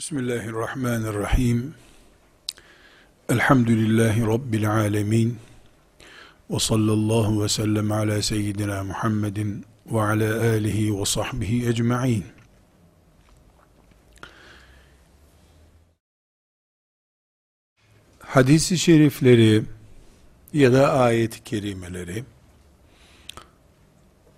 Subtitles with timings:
[0.00, 1.74] Bismillahirrahmanirrahim.
[3.28, 5.38] Elhamdülillahi Rabbil alemin.
[6.50, 12.24] Ve sallallahu ve sellem ala seyyidina Muhammedin ve ala alihi ve sahbihi ecma'in.
[18.18, 19.62] Hadis-i şerifleri
[20.52, 22.24] ya da ayet-i kerimeleri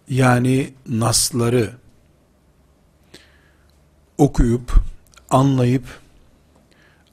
[0.08, 1.70] yani nasları
[4.18, 4.91] okuyup
[5.32, 5.84] anlayıp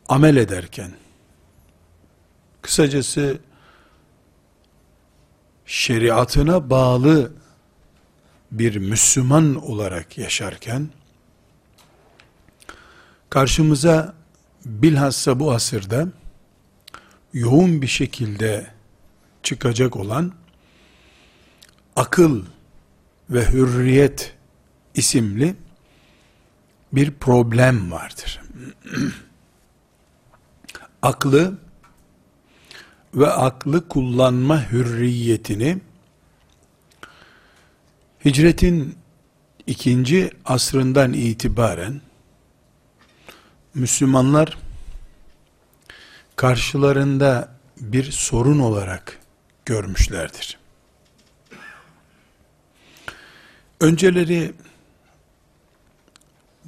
[0.08, 0.92] amel ederken
[2.62, 3.40] kısacası
[5.66, 7.32] şeriatına bağlı
[8.52, 10.90] bir Müslüman olarak yaşarken
[13.30, 14.14] karşımıza
[14.66, 16.08] bilhassa bu asırda
[17.34, 18.68] yoğun bir şekilde
[19.44, 20.34] çıkacak olan
[21.96, 22.46] akıl
[23.30, 24.34] ve hürriyet
[24.96, 25.56] isimli
[26.94, 28.42] bir problem vardır.
[31.02, 31.58] aklı
[33.14, 35.78] ve aklı kullanma hürriyetini
[38.26, 38.98] hicretin
[39.68, 42.02] ikinci asrından itibaren
[43.74, 44.58] Müslümanlar
[46.36, 49.20] karşılarında bir sorun olarak
[49.66, 50.58] görmüşlerdir.
[53.80, 54.54] Önceleri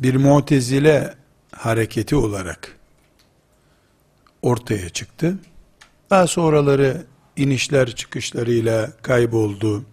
[0.01, 1.13] bir mutezile
[1.51, 2.77] hareketi olarak
[4.41, 5.39] ortaya çıktı.
[6.09, 9.85] Daha sonraları inişler çıkışlarıyla kayboldu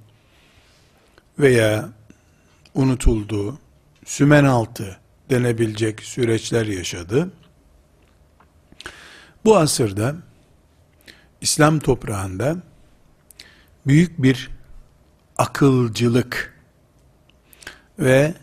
[1.39, 1.89] veya
[2.75, 3.59] unutuldu,
[4.05, 4.99] sümen altı
[5.31, 7.31] denebilecek süreçler yaşadı.
[9.45, 10.17] Bu asırda
[11.41, 12.57] İslam toprağında
[13.87, 14.51] büyük bir
[15.39, 16.59] akılcılık
[17.99, 18.35] ve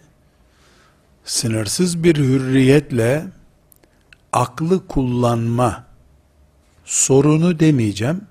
[1.26, 3.26] sınırsız bir hürriyetle
[4.34, 5.86] aklı kullanma
[6.86, 8.22] sorunu demeyeceğim,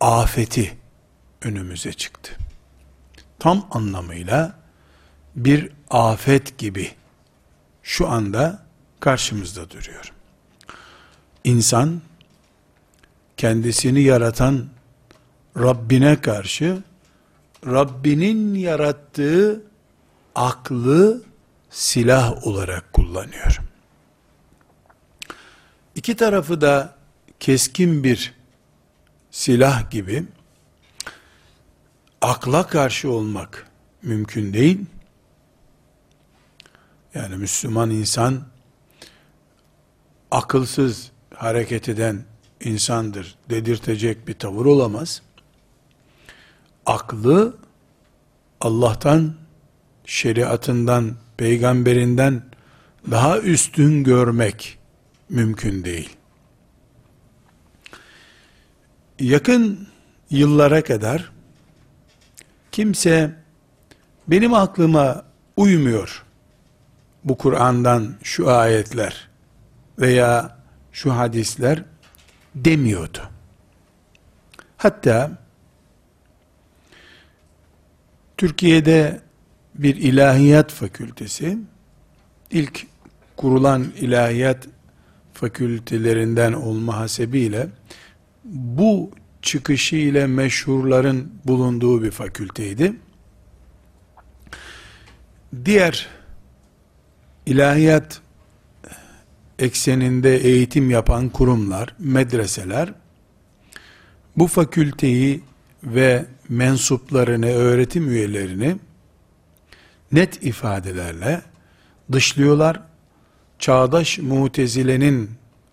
[0.00, 0.78] afeti
[1.42, 2.32] önümüze çıktı.
[3.38, 4.58] Tam anlamıyla
[5.36, 6.90] bir afet gibi
[7.82, 8.62] şu anda
[9.00, 10.12] karşımızda duruyor.
[11.44, 12.00] İnsan
[13.36, 14.66] kendisini yaratan
[15.56, 16.78] Rabbine karşı
[17.66, 19.62] Rabbinin yarattığı
[20.34, 21.22] aklı
[21.72, 23.60] silah olarak kullanıyor.
[25.94, 26.94] İki tarafı da
[27.40, 28.34] keskin bir
[29.30, 30.24] silah gibi
[32.20, 33.70] akla karşı olmak
[34.02, 34.80] mümkün değil.
[37.14, 38.42] Yani Müslüman insan
[40.30, 42.24] akılsız hareket eden
[42.60, 45.22] insandır dedirtecek bir tavır olamaz.
[46.86, 47.56] Aklı
[48.60, 49.34] Allah'tan,
[50.06, 52.42] şeriatından, peygamberinden
[53.10, 54.78] daha üstün görmek
[55.28, 56.16] mümkün değil.
[59.20, 59.88] Yakın
[60.30, 61.32] yıllara kadar
[62.72, 63.34] kimse
[64.28, 65.24] benim aklıma
[65.56, 66.24] uymuyor
[67.24, 69.28] bu Kur'an'dan şu ayetler
[69.98, 70.58] veya
[70.92, 71.84] şu hadisler
[72.54, 73.20] demiyordu.
[74.76, 75.30] Hatta
[78.36, 79.20] Türkiye'de
[79.74, 81.58] bir ilahiyat fakültesi,
[82.50, 82.86] ilk
[83.36, 84.68] kurulan ilahiyat
[85.32, 87.68] fakültelerinden olma hasebiyle,
[88.44, 89.10] bu
[89.42, 92.92] çıkışı ile meşhurların bulunduğu bir fakülteydi.
[95.64, 96.08] Diğer
[97.46, 98.20] ilahiyat
[99.58, 102.92] ekseninde eğitim yapan kurumlar, medreseler,
[104.36, 105.40] bu fakülteyi
[105.84, 108.76] ve mensuplarını, öğretim üyelerini
[110.12, 111.42] net ifadelerle
[112.12, 112.80] dışlıyorlar.
[113.58, 115.30] Çağdaş mutezilenin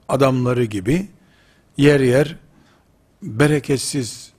[0.10, 1.08] adamları gibi
[1.78, 2.36] yer yer
[3.22, 4.34] bereketsiz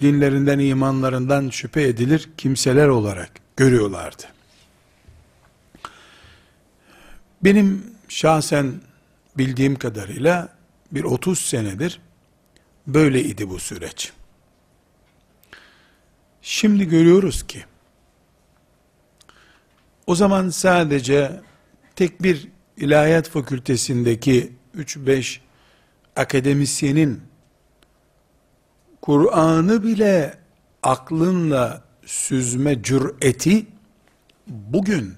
[0.00, 4.22] dinlerinden, imanlarından şüphe edilir kimseler olarak görüyorlardı.
[7.44, 8.72] Benim şahsen
[9.38, 10.48] bildiğim kadarıyla
[10.92, 12.00] bir 30 senedir
[12.86, 14.12] böyle idi bu süreç.
[16.42, 17.64] Şimdi görüyoruz ki
[20.06, 21.40] o zaman sadece
[21.96, 25.38] tek bir ilahiyat fakültesindeki 3-5
[26.16, 27.22] akademisyenin
[29.02, 30.38] Kur'an'ı bile
[30.82, 33.66] aklınla süzme cüreti
[34.46, 35.14] bugün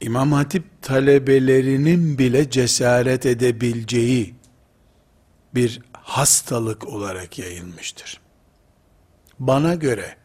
[0.00, 4.34] İmam Hatip talebelerinin bile cesaret edebileceği
[5.54, 8.20] bir hastalık olarak yayılmıştır.
[9.38, 10.16] Bana göre,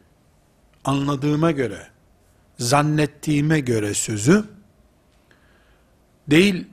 [0.84, 1.86] anladığıma göre,
[2.58, 4.44] zannettiğime göre sözü,
[6.28, 6.66] değil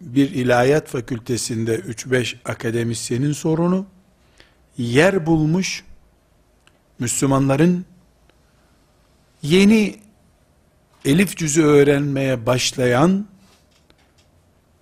[0.00, 3.86] bir ilahiyat fakültesinde 3-5 akademisyenin sorunu,
[4.78, 5.84] yer bulmuş
[6.98, 7.84] Müslümanların
[9.42, 10.00] yeni
[11.04, 13.26] elif cüzü öğrenmeye başlayan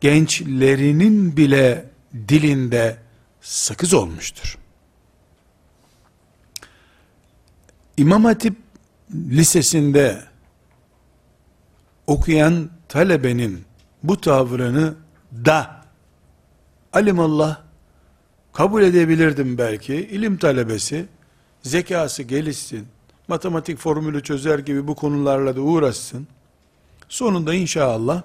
[0.01, 1.91] gençlerinin bile
[2.29, 2.97] dilinde
[3.41, 4.59] sakız olmuştur.
[7.97, 8.57] İmam Hatip
[9.15, 10.28] lisesinde
[12.09, 13.65] okuyan talebenin
[14.03, 14.95] bu tavrını
[15.45, 15.85] da
[16.93, 17.61] alimallah
[18.53, 19.95] kabul edebilirdim belki.
[19.95, 21.07] İlim talebesi,
[21.63, 22.87] zekası gelişsin,
[23.29, 26.29] matematik formülü çözer gibi bu konularla da uğraşsın.
[27.09, 28.23] Sonunda inşallah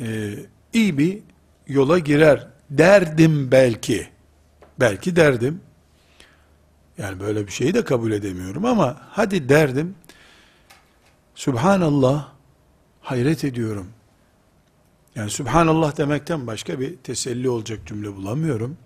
[0.00, 0.34] e,
[0.72, 1.18] iyi bir
[1.66, 4.08] yola girer derdim belki.
[4.80, 5.60] Belki derdim.
[6.98, 9.94] Yani böyle bir şeyi de kabul edemiyorum ama hadi derdim.
[11.34, 12.37] Subhanallah
[13.08, 13.88] hayret ediyorum.
[15.14, 18.76] Yani Subhanallah demekten başka bir teselli olacak cümle bulamıyorum.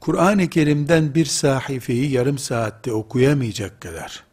[0.00, 4.24] Kur'an-ı Kerim'den bir sahifeyi yarım saatte okuyamayacak kadar,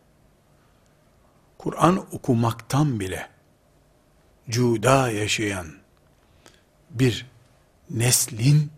[1.57, 3.29] Kur'an okumaktan bile,
[4.49, 5.67] cuda yaşayan
[6.89, 7.25] bir
[7.89, 8.71] neslin,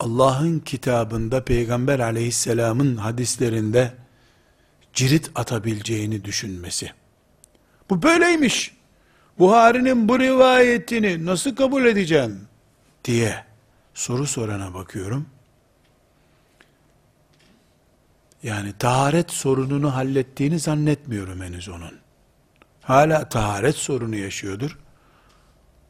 [0.00, 3.94] Allah'ın kitabında Peygamber aleyhisselamın hadislerinde
[4.92, 6.99] cirit atabileceğini düşünmesi.
[7.90, 8.74] Bu böyleymiş.
[9.38, 12.40] Buhari'nin bu rivayetini nasıl kabul edeceğim
[13.04, 13.44] diye
[13.94, 15.26] soru sorana bakıyorum.
[18.42, 21.98] Yani taharet sorununu hallettiğini zannetmiyorum henüz onun.
[22.82, 24.78] Hala taharet sorunu yaşıyordur.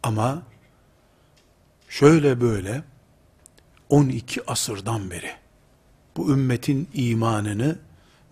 [0.02, 0.42] Ama
[1.88, 2.82] şöyle böyle
[3.88, 5.30] 12 asırdan beri
[6.16, 7.78] bu ümmetin imanını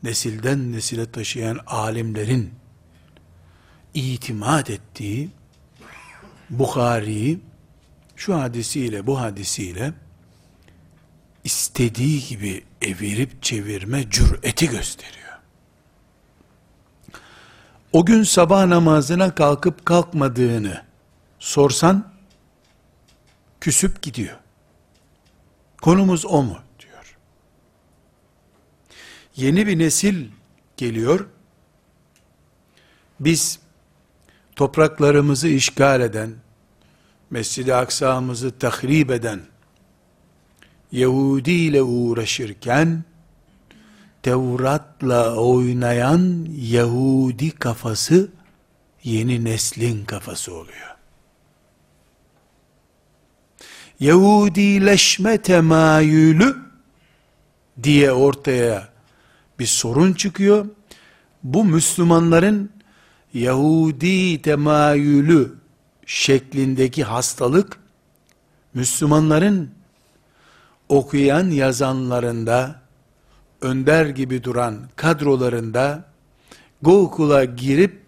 [0.03, 2.55] nesilden nesile taşıyan alimlerin
[3.94, 5.31] itimat ettiği
[6.50, 7.40] Bukhari'yi
[8.17, 9.93] şu hadisiyle bu hadisiyle
[11.44, 15.38] istediği gibi evirip çevirme cüreti gösteriyor.
[17.93, 20.82] O gün sabah namazına kalkıp kalkmadığını
[21.38, 22.12] sorsan
[23.61, 24.37] küsüp gidiyor.
[25.82, 27.17] Konumuz o mu diyor.
[29.37, 30.29] Yeni bir nesil
[30.76, 31.26] geliyor.
[33.20, 33.58] Biz
[34.58, 36.31] topraklarımızı işgal eden,
[37.31, 39.40] Mescid-i Aksa'mızı tahrip eden,
[40.93, 43.05] Yahudi ile uğraşırken,
[44.22, 48.28] Tevrat'la oynayan Yahudi kafası,
[49.05, 50.94] yeni neslin kafası oluyor.
[54.00, 56.56] Yahudileşme temayülü
[57.82, 58.88] diye ortaya
[59.58, 60.66] bir sorun çıkıyor.
[61.43, 62.77] Bu Müslümanların
[63.34, 65.54] Yahudi temayülü
[66.06, 67.78] şeklindeki hastalık
[68.75, 69.70] Müslümanların
[70.88, 72.82] okuyan yazanlarında
[73.60, 76.04] önder gibi duran kadrolarında
[76.82, 78.02] Google'a girip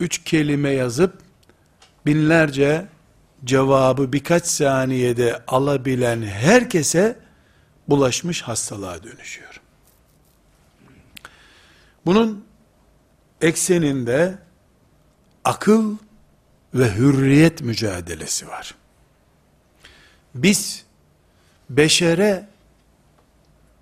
[0.00, 1.18] üç kelime yazıp
[2.06, 2.86] binlerce
[3.44, 7.18] cevabı birkaç saniyede alabilen herkese
[7.88, 9.60] bulaşmış hastalığa dönüşüyor.
[12.06, 12.44] Bunun
[13.42, 14.38] ekseninde
[15.44, 15.96] akıl
[16.74, 18.74] ve hürriyet mücadelesi var.
[20.34, 20.84] Biz
[21.70, 22.48] beşere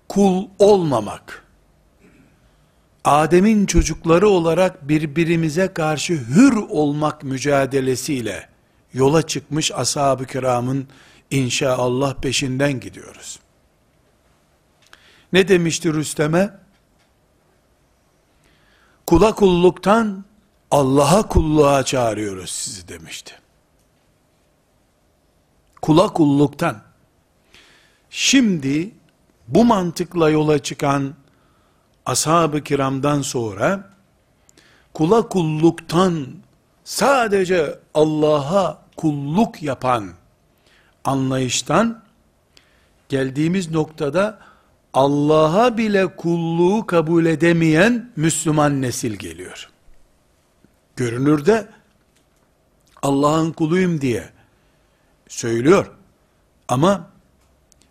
[0.09, 1.45] kul olmamak,
[3.03, 8.49] Adem'in çocukları olarak birbirimize karşı hür olmak mücadelesiyle
[8.93, 10.87] yola çıkmış ashab-ı kiramın
[11.31, 13.39] inşallah peşinden gidiyoruz.
[15.33, 16.60] Ne demişti Rüstem'e?
[19.11, 20.23] Kula kulluktan
[20.71, 23.33] Allah'a kulluğa çağırıyoruz sizi demişti.
[25.81, 26.81] Kula kulluktan.
[28.09, 28.91] Şimdi
[29.47, 31.13] bu mantıkla yola çıkan
[32.05, 33.89] ashab-ı kiramdan sonra
[34.93, 36.27] kula kulluktan
[36.83, 40.09] sadece Allah'a kulluk yapan
[41.03, 42.03] anlayıştan
[43.09, 44.39] geldiğimiz noktada
[44.93, 49.69] Allah'a bile kulluğu kabul edemeyen Müslüman nesil geliyor.
[50.95, 51.67] Görünürde
[53.01, 54.29] Allah'ın kuluyum diye
[55.27, 55.91] söylüyor.
[56.67, 57.09] Ama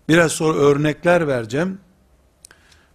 [0.09, 1.79] biraz sonra örnekler vereceğim.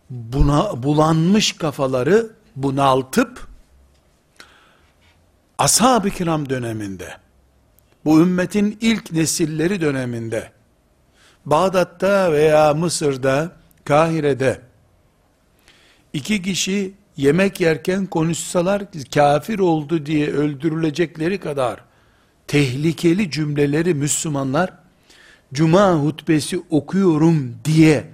[0.09, 3.47] Buna bulanmış kafaları bunaltıp
[5.57, 7.17] ashab-ı kiram döneminde
[8.05, 10.51] bu ümmetin ilk nesilleri döneminde
[11.45, 13.51] Bağdat'ta veya Mısır'da
[13.85, 14.61] Kahire'de
[16.13, 21.83] iki kişi yemek yerken konuşsalar kafir oldu diye öldürülecekleri kadar
[22.47, 24.73] tehlikeli cümleleri Müslümanlar
[25.53, 28.07] cuma hutbesi okuyorum diye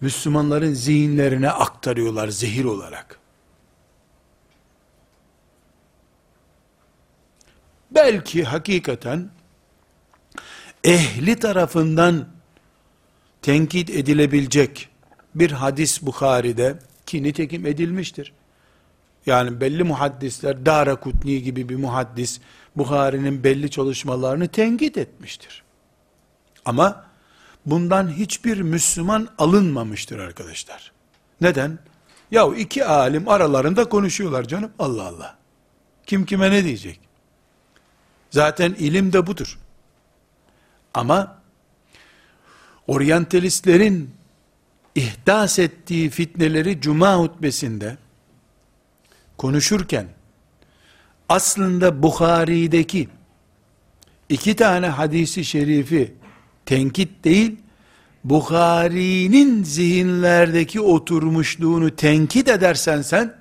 [0.00, 3.18] Müslümanların zihinlerine aktarıyorlar zehir olarak.
[7.90, 9.30] Belki hakikaten
[10.84, 12.33] ehli tarafından
[13.44, 14.88] tenkit edilebilecek
[15.34, 18.32] bir hadis Bukhari'de ki nitekim edilmiştir.
[19.26, 22.40] Yani belli muhaddisler Dara Kutni gibi bir muhaddis
[22.76, 25.62] Bukhari'nin belli çalışmalarını tenkit etmiştir.
[26.64, 27.04] Ama
[27.66, 30.92] bundan hiçbir Müslüman alınmamıştır arkadaşlar.
[31.40, 31.78] Neden?
[32.30, 34.70] Ya iki alim aralarında konuşuyorlar canım.
[34.78, 35.36] Allah Allah.
[36.06, 37.00] Kim kime ne diyecek?
[38.30, 39.58] Zaten ilim de budur.
[40.94, 41.43] Ama
[42.86, 44.10] oryantalistlerin
[44.94, 47.96] ihdas ettiği fitneleri cuma hutbesinde
[49.38, 50.06] konuşurken
[51.28, 53.08] aslında Bukhari'deki
[54.28, 56.14] iki tane hadisi şerifi
[56.66, 57.56] tenkit değil,
[58.24, 63.34] Bukhari'nin zihinlerdeki oturmuşluğunu tenkit edersen sen,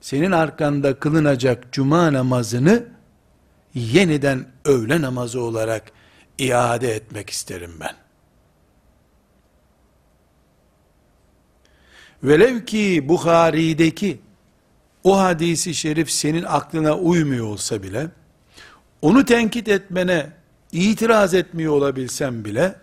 [0.00, 2.84] senin arkanda kılınacak cuma namazını
[3.74, 5.92] yeniden öğle namazı olarak
[6.38, 7.99] iade etmek isterim ben.
[12.24, 14.20] Velev ki Bukhari'deki
[15.04, 18.08] o hadisi şerif senin aklına uymuyor olsa bile,
[19.02, 20.32] onu tenkit etmene
[20.72, 22.76] itiraz etmiyor olabilsem bile,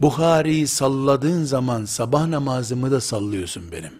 [0.00, 3.92] Bukhari'yi salladığın zaman sabah namazımı da sallıyorsun benim.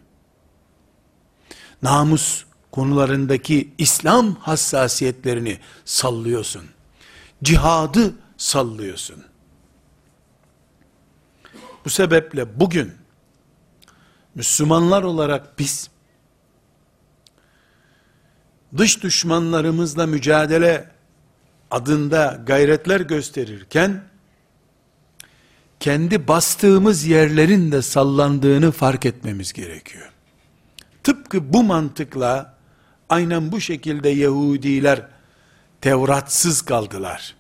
[1.82, 6.62] Namus konularındaki İslam hassasiyetlerini sallıyorsun.
[7.42, 9.24] Cihadı sallıyorsun.
[11.84, 12.92] Bu sebeple bugün
[14.34, 15.90] Müslümanlar olarak biz
[18.76, 20.90] dış düşmanlarımızla mücadele
[21.70, 24.02] adında gayretler gösterirken
[25.80, 30.12] kendi bastığımız yerlerin de sallandığını fark etmemiz gerekiyor.
[31.02, 32.54] Tıpkı bu mantıkla
[33.08, 35.06] aynen bu şekilde Yahudiler
[35.80, 37.34] Tevratsız kaldılar.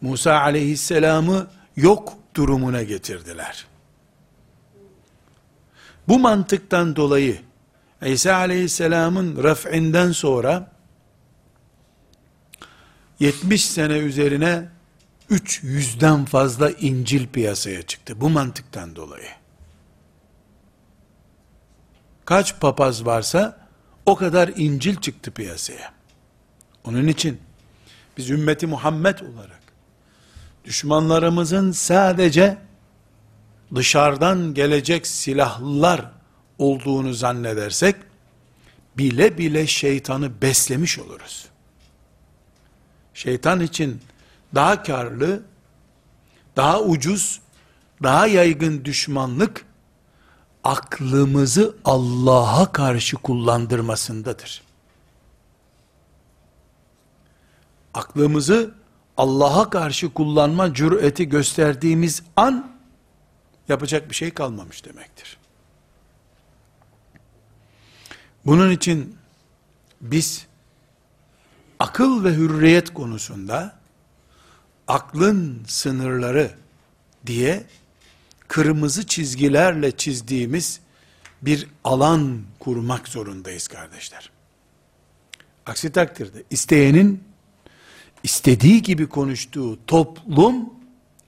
[0.00, 3.66] Musa aleyhisselamı yok durumuna getirdiler.
[6.08, 7.40] Bu mantıktan dolayı
[8.06, 10.72] İsa aleyhisselamın raf'inden sonra
[13.20, 14.68] 70 sene üzerine
[15.30, 18.20] 300'den fazla İncil piyasaya çıktı.
[18.20, 19.28] Bu mantıktan dolayı.
[22.24, 23.68] Kaç papaz varsa
[24.06, 25.92] o kadar İncil çıktı piyasaya.
[26.84, 27.40] Onun için
[28.16, 29.60] biz ümmeti Muhammed olarak
[30.64, 32.58] düşmanlarımızın sadece
[33.74, 36.10] dışarıdan gelecek silahlar
[36.58, 37.96] olduğunu zannedersek
[38.98, 41.46] bile bile şeytanı beslemiş oluruz.
[43.14, 44.00] Şeytan için
[44.54, 45.42] daha karlı,
[46.56, 47.40] daha ucuz,
[48.02, 49.64] daha yaygın düşmanlık
[50.64, 54.62] aklımızı Allah'a karşı kullandırmasındadır.
[57.94, 58.74] Aklımızı
[59.16, 62.73] Allah'a karşı kullanma cüreti gösterdiğimiz an
[63.68, 65.38] yapacak bir şey kalmamış demektir.
[68.46, 69.16] Bunun için
[70.00, 70.46] biz
[71.78, 73.78] akıl ve hürriyet konusunda
[74.88, 76.54] aklın sınırları
[77.26, 77.64] diye
[78.48, 80.80] kırmızı çizgilerle çizdiğimiz
[81.42, 84.30] bir alan kurmak zorundayız kardeşler.
[85.66, 87.24] Aksi takdirde isteyenin
[88.22, 90.70] istediği gibi konuştuğu toplum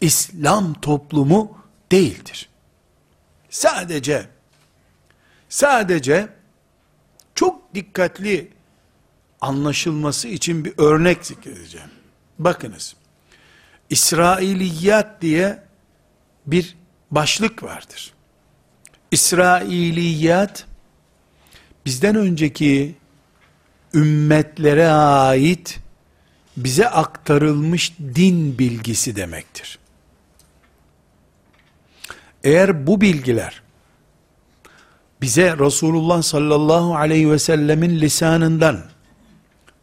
[0.01, 1.59] İslam toplumu
[1.93, 2.49] değildir.
[3.51, 4.29] Sadece
[5.49, 6.29] sadece
[7.35, 8.53] çok dikkatli
[9.41, 11.91] anlaşılması için bir örnek zikredeceğim.
[12.39, 12.97] Bakınız.
[13.91, 15.63] İsrailiyat diye
[16.47, 16.77] bir
[17.11, 18.13] başlık vardır.
[19.11, 20.67] İsrailiyat
[21.87, 22.95] bizden önceki
[23.95, 25.79] ümmetlere ait
[26.57, 29.79] bize aktarılmış din bilgisi demektir.
[32.47, 33.63] Eğer bu bilgiler
[35.21, 38.83] bize Resulullah sallallahu aleyhi ve sellemin lisanından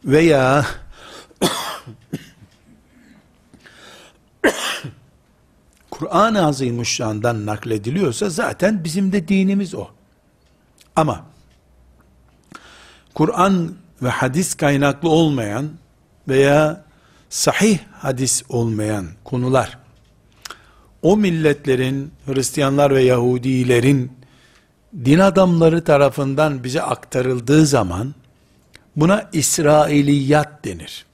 [0.04, 0.66] veya
[5.90, 9.88] Kur'an-ı Azimuşşan'dan naklediliyorsa zaten bizim de dinimiz o.
[10.96, 11.26] Ama
[13.14, 15.70] Kur'an ve hadis kaynaklı olmayan
[16.28, 16.84] veya
[17.30, 19.83] sahih hadis olmayan konular
[21.04, 24.12] o milletlerin, Hristiyanlar ve Yahudilerin
[25.04, 28.14] din adamları tarafından bize aktarıldığı zaman
[28.96, 31.06] buna İsrailiyat denir.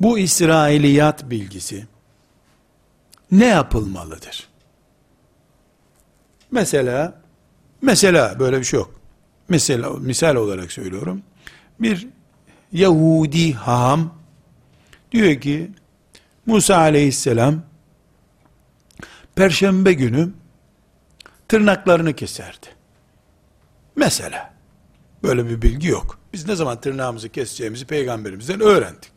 [0.00, 1.86] Bu İsrailiyat bilgisi
[3.30, 4.48] ne yapılmalıdır?
[6.50, 7.20] Mesela
[7.82, 9.00] mesela böyle bir şey yok.
[9.48, 11.22] Mesela misal olarak söylüyorum.
[11.80, 12.08] Bir
[12.72, 14.14] Yahudi haham
[15.12, 15.70] diyor ki
[16.46, 17.62] Musa aleyhisselam
[19.34, 20.32] perşembe günü
[21.48, 22.66] tırnaklarını keserdi.
[23.96, 24.54] Mesela
[25.22, 26.18] böyle bir bilgi yok.
[26.32, 29.12] Biz ne zaman tırnağımızı keseceğimizi peygamberimizden öğrendik.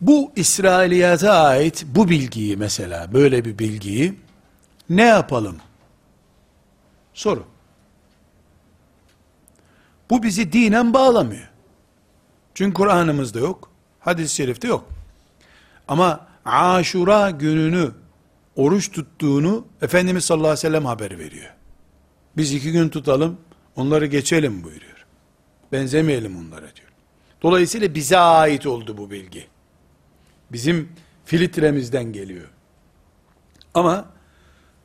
[0.00, 4.14] Bu İsrailiyata ait bu bilgiyi mesela böyle bir bilgiyi
[4.90, 5.56] ne yapalım?
[7.14, 7.46] Soru.
[10.10, 11.50] Bu bizi dinen bağlamıyor.
[12.54, 13.70] Çünkü Kur'an'ımızda yok,
[14.06, 14.88] hadis-i şerifte yok.
[15.88, 17.90] Ama Aşura gününü
[18.56, 21.54] oruç tuttuğunu Efendimiz sallallahu aleyhi ve sellem haber veriyor.
[22.36, 23.40] Biz iki gün tutalım,
[23.76, 25.06] onları geçelim buyuruyor.
[25.72, 26.88] Benzemeyelim onlara diyor.
[27.42, 29.46] Dolayısıyla bize ait oldu bu bilgi.
[30.52, 30.92] Bizim
[31.24, 32.48] filtremizden geliyor.
[33.74, 34.04] Ama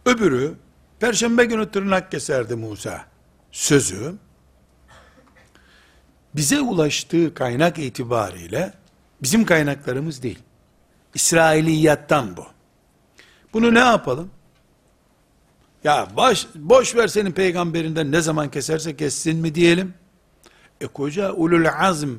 [0.05, 0.53] öbürü,
[0.99, 3.05] Perşembe günü tırnak keserdi Musa
[3.51, 4.13] sözü,
[6.35, 8.73] bize ulaştığı kaynak itibariyle,
[9.23, 10.39] bizim kaynaklarımız değil.
[11.13, 12.45] İsrailiyattan bu.
[13.53, 14.31] Bunu ne yapalım?
[15.83, 19.93] Ya baş, boş ver senin peygamberinden ne zaman keserse kessin mi diyelim?
[20.81, 22.09] E koca ulul azm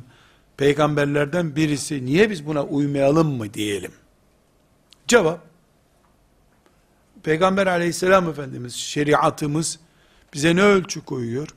[0.56, 3.92] peygamberlerden birisi niye biz buna uymayalım mı diyelim?
[5.08, 5.52] Cevap
[7.22, 9.78] Peygamber aleyhisselam efendimiz şeriatımız
[10.34, 11.48] bize ne ölçü koyuyor?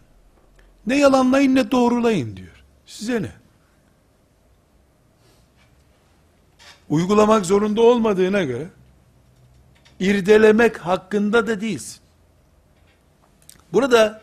[0.87, 2.63] Ne yalanlayın ne doğrulayın diyor.
[2.85, 3.31] Size ne?
[6.89, 8.67] Uygulamak zorunda olmadığına göre
[9.99, 11.99] irdelemek hakkında da değilsin.
[13.73, 14.21] Burada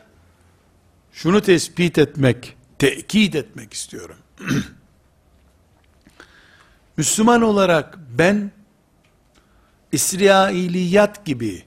[1.13, 4.17] şunu tespit etmek, tekit etmek istiyorum.
[6.97, 8.51] Müslüman olarak ben
[9.93, 11.65] İsrailiyat gibi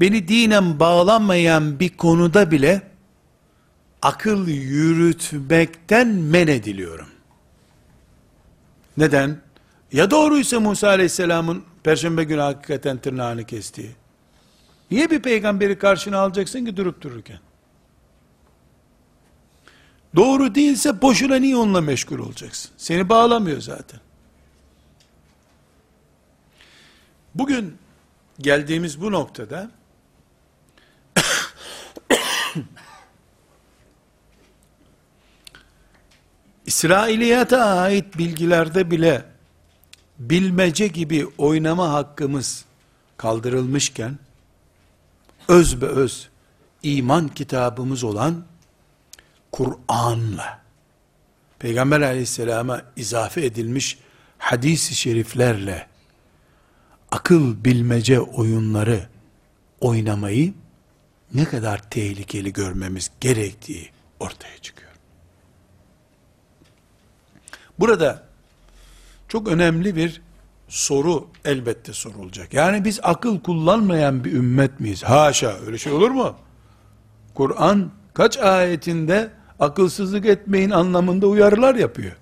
[0.00, 2.82] beni dinen bağlanmayan bir konuda bile
[4.02, 7.13] akıl yürütmekten men ediliyorum.
[8.96, 9.40] Neden?
[9.92, 13.90] Ya doğruysa Musa Aleyhisselam'ın Perşembe günü hakikaten tırnağını kestiği.
[14.90, 17.38] Niye bir peygamberi karşına alacaksın ki durup dururken?
[20.16, 22.70] Doğru değilse boşuna niye onunla meşgul olacaksın?
[22.76, 24.00] Seni bağlamıyor zaten.
[27.34, 27.76] Bugün
[28.40, 29.70] geldiğimiz bu noktada
[36.66, 39.24] İsrailiyata ait bilgilerde bile
[40.18, 42.64] bilmece gibi oynama hakkımız
[43.16, 44.18] kaldırılmışken
[45.48, 46.28] öz be öz
[46.82, 48.44] iman kitabımız olan
[49.52, 50.64] Kur'an'la
[51.58, 53.98] Peygamber aleyhisselama izafe edilmiş
[54.38, 55.86] hadis-i şeriflerle
[57.10, 59.08] akıl bilmece oyunları
[59.80, 60.54] oynamayı
[61.34, 64.83] ne kadar tehlikeli görmemiz gerektiği ortaya çıkıyor.
[67.78, 68.22] Burada
[69.28, 70.22] çok önemli bir
[70.68, 72.54] soru elbette sorulacak.
[72.54, 75.02] Yani biz akıl kullanmayan bir ümmet miyiz?
[75.04, 76.34] Haşa öyle şey olur mu?
[77.34, 82.16] Kur'an kaç ayetinde akılsızlık etmeyin anlamında uyarılar yapıyor.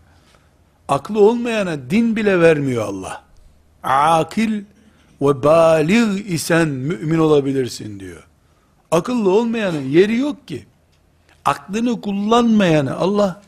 [0.89, 3.23] Aklı olmayana din bile vermiyor Allah.
[3.83, 4.65] Akil
[5.21, 8.27] ve balig isen mümin olabilirsin diyor.
[8.91, 10.67] Akıllı olmayanın yeri yok ki.
[11.45, 13.43] Aklını kullanmayanı Allah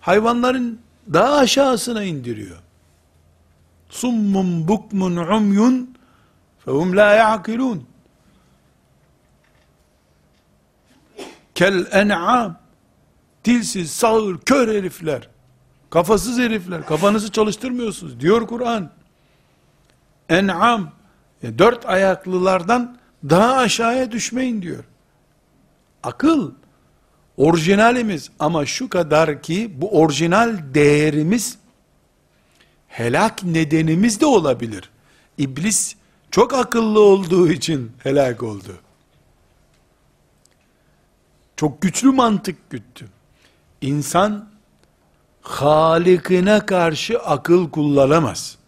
[0.00, 0.78] hayvanların
[1.12, 2.56] daha aşağısına indiriyor.
[3.88, 5.96] Summun bukmun umyun
[6.64, 7.86] fehum la ya'kilun.
[11.54, 12.58] Kel en'am
[13.44, 15.28] dilsiz, sağır, kör herifler,
[15.90, 18.90] kafasız herifler, kafanızı çalıştırmıyorsunuz diyor Kur'an.
[20.28, 20.92] En'am,
[21.42, 22.98] e, dört ayaklılardan
[23.30, 24.84] daha aşağıya düşmeyin diyor.
[26.02, 26.52] Akıl,
[27.38, 31.58] orijinalimiz ama şu kadar ki bu orijinal değerimiz
[32.88, 34.90] helak nedenimiz de olabilir.
[35.38, 35.96] İblis
[36.30, 38.76] çok akıllı olduğu için helak oldu.
[41.56, 43.08] Çok güçlü mantık güttü.
[43.80, 44.48] İnsan
[45.42, 48.58] Halikine karşı akıl kullanamaz.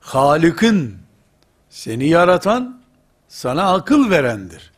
[0.00, 0.98] Halik'in
[1.70, 2.80] seni yaratan
[3.28, 4.73] sana akıl verendir.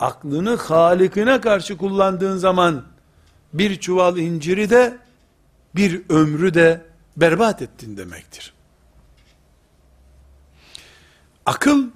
[0.00, 2.84] Aklını Halik'ine karşı kullandığın zaman
[3.52, 4.98] bir çuval inciri de
[5.74, 8.52] bir ömrü de berbat ettin demektir.
[11.46, 11.90] Akıl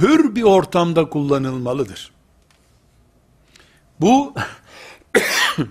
[0.00, 2.12] hür bir ortamda kullanılmalıdır.
[4.00, 4.34] Bu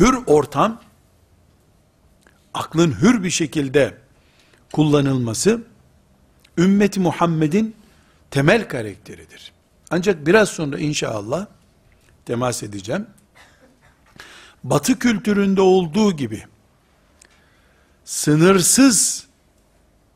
[0.00, 0.80] hür ortam
[2.54, 3.98] aklın hür bir şekilde
[4.72, 5.62] kullanılması
[6.58, 7.76] ümmeti Muhammed'in
[8.30, 9.53] temel karakteridir.
[9.94, 11.46] Ancak biraz sonra inşallah
[12.24, 13.06] temas edeceğim.
[14.64, 16.44] Batı kültüründe olduğu gibi
[18.04, 19.26] sınırsız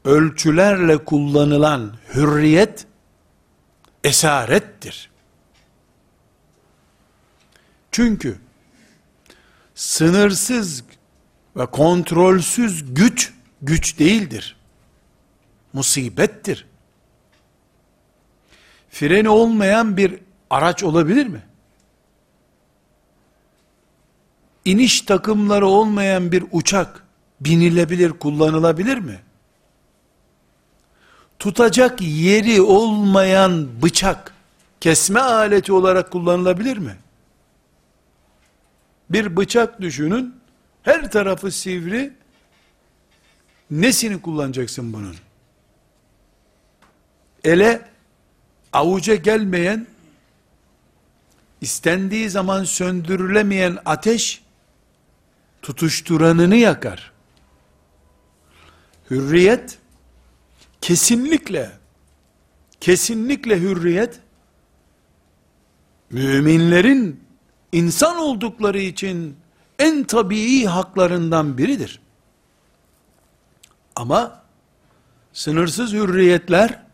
[0.04, 2.86] ölçülerle kullanılan hürriyet
[4.04, 5.10] esarettir.
[7.92, 8.38] Çünkü
[9.74, 10.84] sınırsız
[11.56, 14.56] ve kontrolsüz güç güç değildir.
[15.72, 16.66] Musibettir.
[18.90, 20.18] Freni olmayan bir
[20.51, 21.42] araç olabilir mi?
[24.64, 27.05] İniş takımları olmayan bir uçak
[27.40, 29.20] binilebilir, kullanılabilir mi?
[31.38, 34.35] Tutacak yeri olmayan bıçak
[34.81, 36.96] kesme aleti olarak kullanılabilir mi?
[39.11, 40.35] Bir bıçak düşünün,
[40.83, 42.12] her tarafı sivri,
[43.70, 45.16] nesini kullanacaksın bunun?
[47.44, 47.88] Ele,
[48.72, 49.87] avuca gelmeyen,
[51.61, 54.42] istendiği zaman söndürülemeyen ateş,
[55.62, 57.12] tutuşturanını yakar.
[59.11, 59.78] Hürriyet,
[60.81, 61.70] kesinlikle,
[62.81, 64.20] kesinlikle hürriyet,
[66.11, 67.24] müminlerin
[67.72, 69.37] insan oldukları için
[69.78, 72.00] en tabii haklarından biridir.
[73.96, 74.42] Ama
[75.33, 76.88] sınırsız hürriyetler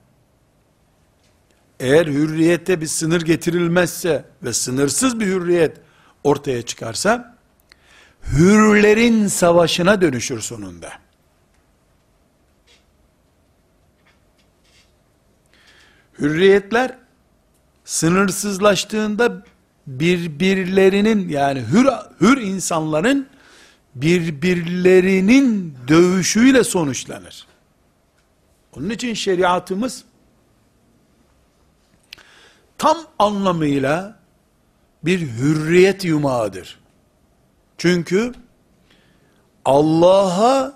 [1.81, 5.77] eğer hürriyette bir sınır getirilmezse ve sınırsız bir hürriyet
[6.25, 7.37] ortaya çıkarsa
[8.33, 10.93] hürlerin savaşına dönüşür sonunda.
[16.19, 16.99] Hürriyetler
[17.85, 19.45] sınırsızlaştığında
[19.87, 21.87] birbirlerinin yani hür,
[22.21, 23.29] hür insanların
[23.95, 27.47] birbirlerinin dövüşüyle sonuçlanır.
[28.77, 30.05] Onun için şeriatımız
[32.85, 34.19] tam anlamıyla
[35.05, 36.81] bir hürriyet yumağıdır.
[37.79, 38.33] Çünkü
[39.65, 40.75] Allah'a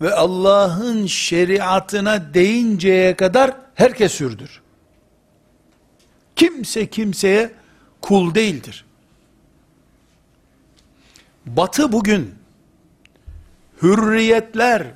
[0.00, 4.62] ve Allah'ın şeriatına değinceye kadar herkes hürdür.
[6.36, 7.52] Kimse kimseye
[8.00, 8.84] kul değildir.
[11.46, 12.34] Batı bugün
[13.82, 14.86] hürriyetler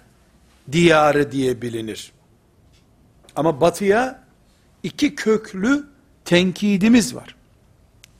[0.72, 2.12] diyarı diye bilinir.
[3.36, 4.24] Ama batıya
[4.82, 5.97] iki köklü
[6.28, 7.34] tenkidimiz var.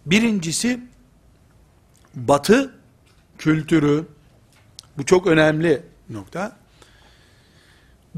[0.06, 0.80] Birincisi
[2.14, 2.74] batı
[3.38, 4.06] kültürü
[4.98, 6.56] bu çok önemli nokta.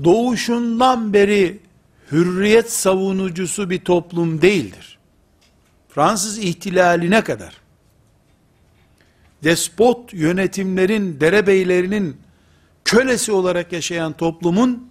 [0.05, 1.59] Doğuşundan beri
[2.13, 4.99] hürriyet savunucusu bir toplum değildir.
[5.89, 7.61] Fransız ihtilaline kadar
[9.45, 12.17] despot yönetimlerin, derebeylerinin
[12.85, 14.90] kölesi olarak yaşayan toplumun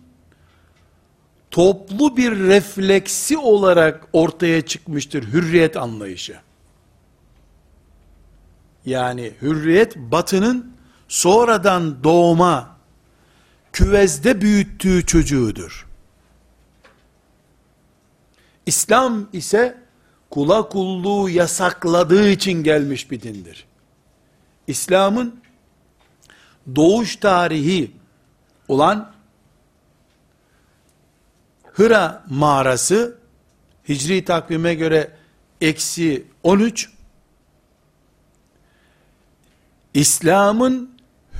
[1.51, 6.39] toplu bir refleksi olarak ortaya çıkmıştır hürriyet anlayışı.
[8.85, 10.73] Yani hürriyet batının
[11.07, 12.77] sonradan doğma
[13.73, 15.87] küvezde büyüttüğü çocuğudur.
[18.65, 19.77] İslam ise
[20.29, 23.65] kula kulluğu yasakladığı için gelmiş bir dindir.
[24.67, 25.39] İslam'ın
[26.75, 27.91] doğuş tarihi
[28.67, 29.11] olan
[31.73, 33.17] Hıra mağarası
[33.89, 35.11] Hicri takvime göre
[35.61, 36.89] eksi 13
[39.93, 40.91] İslam'ın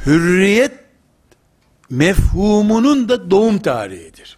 [0.06, 0.80] hürriyet
[1.90, 4.38] mefhumunun da doğum tarihidir.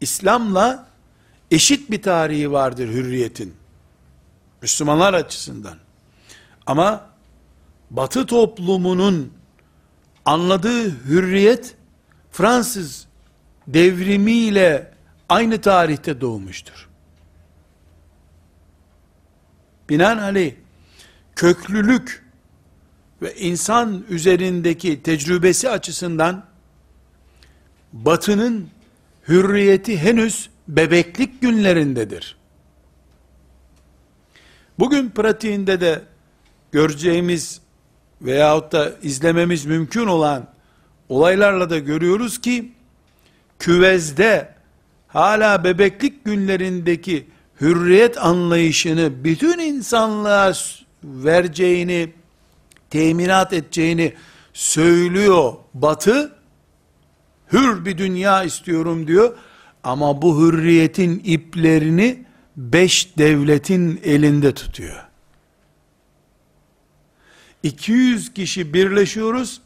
[0.00, 0.88] İslam'la
[1.50, 3.54] eşit bir tarihi vardır hürriyetin.
[4.62, 5.76] Müslümanlar açısından.
[6.66, 7.10] Ama
[7.90, 9.32] Batı toplumunun
[10.24, 11.74] anladığı hürriyet
[12.32, 13.06] Fransız
[13.74, 14.90] devrimiyle
[15.28, 16.88] aynı tarihte doğmuştur.
[19.88, 20.54] Binaenaleyh
[21.36, 22.24] köklülük
[23.22, 26.46] ve insan üzerindeki tecrübesi açısından
[27.92, 28.68] batının
[29.28, 32.36] hürriyeti henüz bebeklik günlerindedir.
[34.78, 36.02] Bugün pratiğinde de
[36.72, 37.60] göreceğimiz
[38.22, 40.46] veyahut da izlememiz mümkün olan
[41.08, 42.72] olaylarla da görüyoruz ki
[43.60, 44.54] küvezde
[45.08, 47.26] hala bebeklik günlerindeki
[47.60, 50.52] hürriyet anlayışını bütün insanlığa
[51.04, 52.12] vereceğini,
[52.90, 54.14] teminat edeceğini
[54.52, 56.32] söylüyor batı,
[57.52, 59.36] hür bir dünya istiyorum diyor,
[59.84, 62.24] ama bu hürriyetin iplerini
[62.56, 65.04] beş devletin elinde tutuyor.
[67.62, 69.60] 200 kişi birleşiyoruz.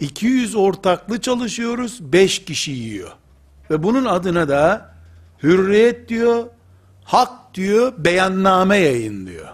[0.00, 2.12] 200 ortaklı çalışıyoruz.
[2.12, 3.12] 5 kişi yiyor.
[3.70, 4.94] Ve bunun adına da
[5.42, 6.46] hürriyet diyor,
[7.04, 9.48] hak diyor, beyanname yayınlıyor.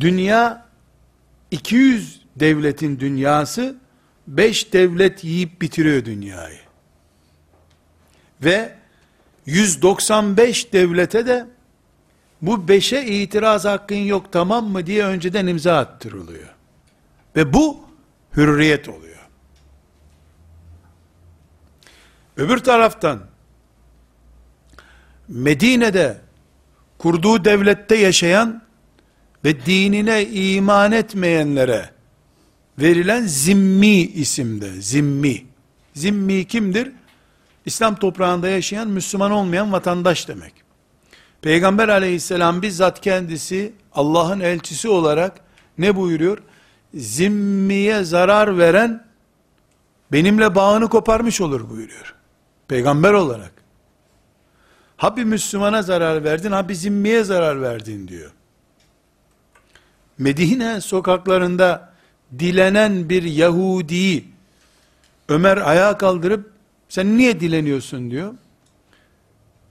[0.00, 0.66] Dünya
[1.50, 3.76] 200 devletin dünyası
[4.26, 6.58] 5 devlet yiyip bitiriyor dünyayı.
[8.44, 8.74] Ve
[9.46, 11.46] 195 devlete de
[12.42, 16.48] bu 5'e itiraz hakkın yok tamam mı diye önceden imza attırılıyor.
[17.36, 17.89] Ve bu
[18.36, 19.10] hürriyet oluyor.
[22.36, 23.20] Öbür taraftan
[25.28, 26.20] Medine'de
[26.98, 28.62] kurduğu devlette yaşayan
[29.44, 31.90] ve dinine iman etmeyenlere
[32.78, 35.44] verilen zimmi isimde, zimmi.
[35.94, 36.92] Zimmi kimdir?
[37.66, 40.52] İslam toprağında yaşayan Müslüman olmayan vatandaş demek.
[41.42, 45.40] Peygamber aleyhisselam bizzat kendisi Allah'ın elçisi olarak
[45.78, 46.38] ne buyuruyor?
[46.94, 49.04] Zimmiye zarar veren
[50.12, 52.14] benimle bağını koparmış olur buyuruyor.
[52.68, 53.52] Peygamber olarak.
[54.96, 58.32] Ha bir Müslümana zarar verdin, ha bir zimmiye zarar verdin diyor.
[60.18, 61.92] Medine sokaklarında
[62.38, 64.24] dilenen bir Yahudi'yi
[65.28, 66.50] Ömer ayağa kaldırıp
[66.88, 68.34] sen niye dileniyorsun diyor.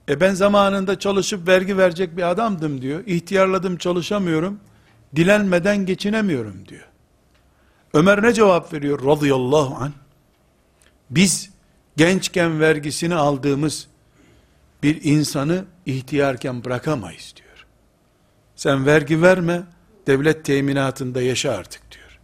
[0.08, 3.06] E ben zamanında çalışıp vergi verecek bir adamdım diyor.
[3.06, 4.60] İhtiyarladım çalışamıyorum.
[5.16, 6.89] Dilenmeden geçinemiyorum diyor.
[7.94, 9.92] Ömer ne cevap veriyor radıyallahu an?
[11.10, 11.50] Biz
[11.96, 13.86] gençken vergisini aldığımız
[14.82, 17.66] bir insanı ihtiyarken bırakamayız diyor.
[18.56, 19.62] Sen vergi verme,
[20.06, 22.18] devlet teminatında yaşa artık diyor.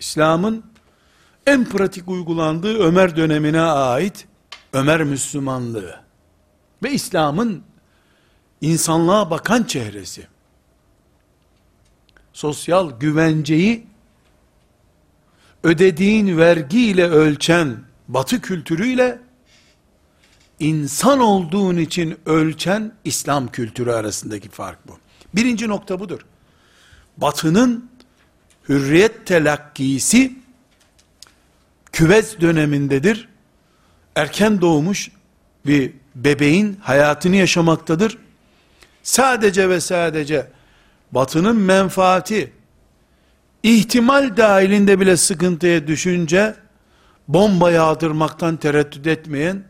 [0.00, 0.64] İslam'ın
[1.46, 4.26] en pratik uygulandığı Ömer dönemine ait
[4.72, 6.00] Ömer Müslümanlığı
[6.82, 7.62] ve İslam'ın
[8.60, 10.26] insanlığa bakan çehresi,
[12.40, 13.86] sosyal güvenceyi
[15.62, 17.76] ödediğin vergiyle ölçen
[18.08, 19.18] batı kültürüyle
[20.58, 24.98] insan olduğun için ölçen İslam kültürü arasındaki fark bu.
[25.34, 26.20] Birinci nokta budur.
[27.16, 27.90] Batının
[28.68, 30.32] hürriyet telakkisi
[31.92, 33.28] küvez dönemindedir.
[34.14, 35.10] Erken doğmuş
[35.66, 38.18] bir bebeğin hayatını yaşamaktadır.
[39.02, 40.59] Sadece ve sadece
[41.12, 42.52] batının menfaati
[43.62, 46.54] ihtimal dahilinde bile sıkıntıya düşünce
[47.28, 49.64] bomba yağdırmaktan tereddüt etmeyen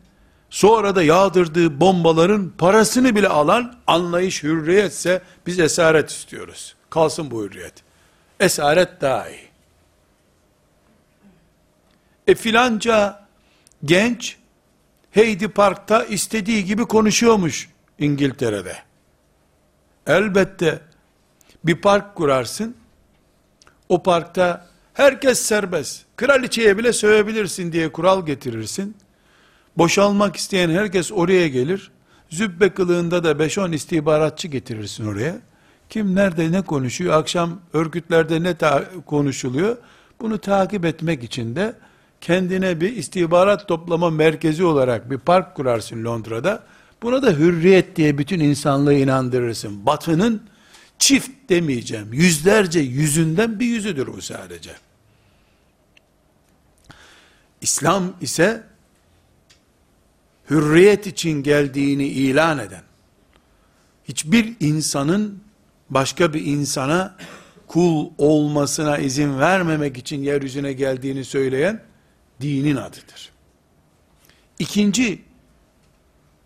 [0.50, 6.74] sonra da yağdırdığı bombaların parasını bile alan anlayış hürriyetse biz esaret istiyoruz.
[6.90, 7.74] Kalsın bu hürriyet.
[8.40, 9.48] Esaret daha iyi.
[12.26, 13.26] E filanca
[13.85, 14.37] genç
[15.11, 18.76] Heidi Park'ta istediği gibi konuşuyormuş İngiltere'de.
[20.07, 20.81] Elbette
[21.64, 22.75] bir park kurarsın.
[23.88, 26.03] O parkta herkes serbest.
[26.16, 28.96] Kraliçeye bile sövebilirsin diye kural getirirsin.
[29.79, 31.90] Boşalmak isteyen herkes oraya gelir.
[32.31, 35.37] Zübbe kılığında da 5-10 istihbaratçı getirirsin oraya.
[35.88, 38.55] Kim nerede ne konuşuyor, akşam örgütlerde ne
[39.07, 39.77] konuşuluyor,
[40.20, 41.75] bunu takip etmek için de
[42.20, 46.62] kendine bir istihbarat toplama merkezi olarak bir park kurarsın Londra'da.
[47.03, 49.87] Buna da hürriyet diye bütün insanlığı inandırırsın.
[49.87, 50.42] Batının
[51.00, 54.70] çift demeyeceğim, yüzlerce yüzünden bir yüzüdür bu sadece.
[57.60, 58.62] İslam ise
[60.50, 62.82] hürriyet için geldiğini ilan eden,
[64.04, 65.42] hiçbir insanın
[65.90, 67.16] başka bir insana
[67.66, 71.82] kul olmasına izin vermemek için yeryüzüne geldiğini söyleyen
[72.40, 73.32] dinin adıdır.
[74.58, 75.22] İkinci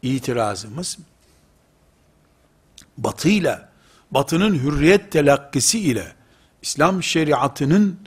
[0.03, 0.99] itirazımız
[2.99, 3.74] batıyla
[4.15, 6.13] batının hürriyet telakkisi ile
[6.63, 7.99] İslam şeriatının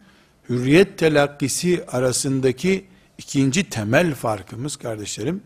[0.49, 2.85] hürriyet telakkisi arasındaki
[3.17, 5.43] ikinci temel farkımız kardeşlerim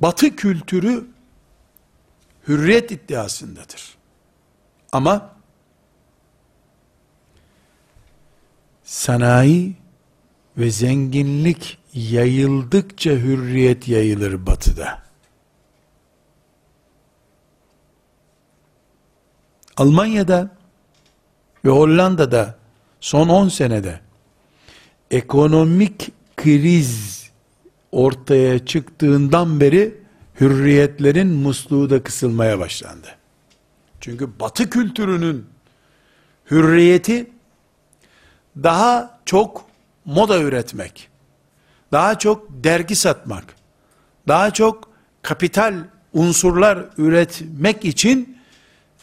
[0.00, 1.06] Batı kültürü
[2.48, 3.94] hürriyet iddiasındadır.
[4.92, 5.36] Ama
[8.84, 9.76] sanayi
[10.56, 15.09] ve zenginlik yayıldıkça hürriyet yayılır batıda.
[19.76, 20.50] Almanya'da
[21.64, 22.58] ve Hollanda'da
[23.00, 24.00] son 10 senede
[25.10, 27.20] ekonomik kriz
[27.92, 30.00] ortaya çıktığından beri
[30.40, 33.08] hürriyetlerin musluğu da kısılmaya başlandı.
[34.00, 35.46] Çünkü batı kültürünün
[36.50, 37.30] hürriyeti
[38.56, 39.64] daha çok
[40.04, 41.08] moda üretmek,
[41.92, 43.44] daha çok dergi satmak,
[44.28, 44.90] daha çok
[45.22, 45.74] kapital
[46.12, 48.39] unsurlar üretmek için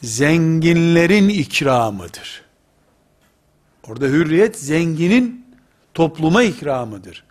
[0.04, 2.44] zenginlerin ikramıdır.
[3.84, 5.46] Orada hürriyet zenginin
[5.94, 7.24] topluma ikramıdır.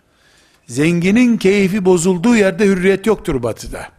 [0.67, 3.89] Zenginin keyfi bozulduğu yerde hürriyet yoktur batıda.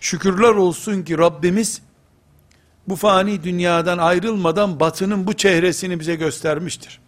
[0.00, 1.82] Şükürler olsun ki Rabbimiz
[2.88, 7.00] bu fani dünyadan ayrılmadan batının bu çehresini bize göstermiştir.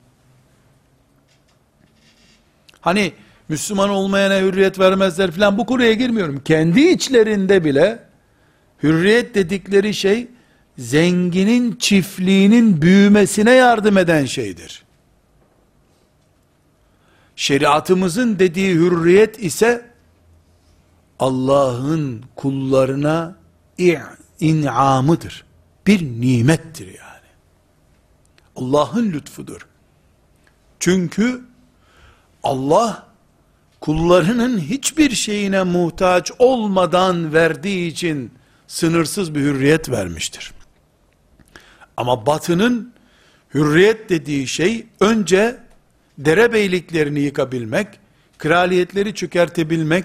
[2.80, 3.12] Hani
[3.48, 6.42] Müslüman olmayana hürriyet vermezler filan bu konuya girmiyorum.
[6.44, 8.11] Kendi içlerinde bile
[8.82, 10.28] hürriyet dedikleri şey
[10.78, 14.84] zenginin çiftliğinin büyümesine yardım eden şeydir.
[17.36, 19.90] Şeriatımızın dediği hürriyet ise
[21.18, 23.36] Allah'ın kullarına
[24.40, 25.44] inamıdır.
[25.86, 27.28] Bir nimettir yani.
[28.56, 29.66] Allah'ın lütfudur.
[30.80, 31.40] Çünkü
[32.42, 33.06] Allah
[33.80, 38.32] kullarının hiçbir şeyine muhtaç olmadan verdiği için
[38.72, 40.52] sınırsız bir hürriyet vermiştir.
[41.96, 42.92] Ama batının
[43.54, 45.56] hürriyet dediği şey önce
[46.18, 47.88] derebeyliklerini yıkabilmek,
[48.38, 50.04] kraliyetleri çökertebilmek,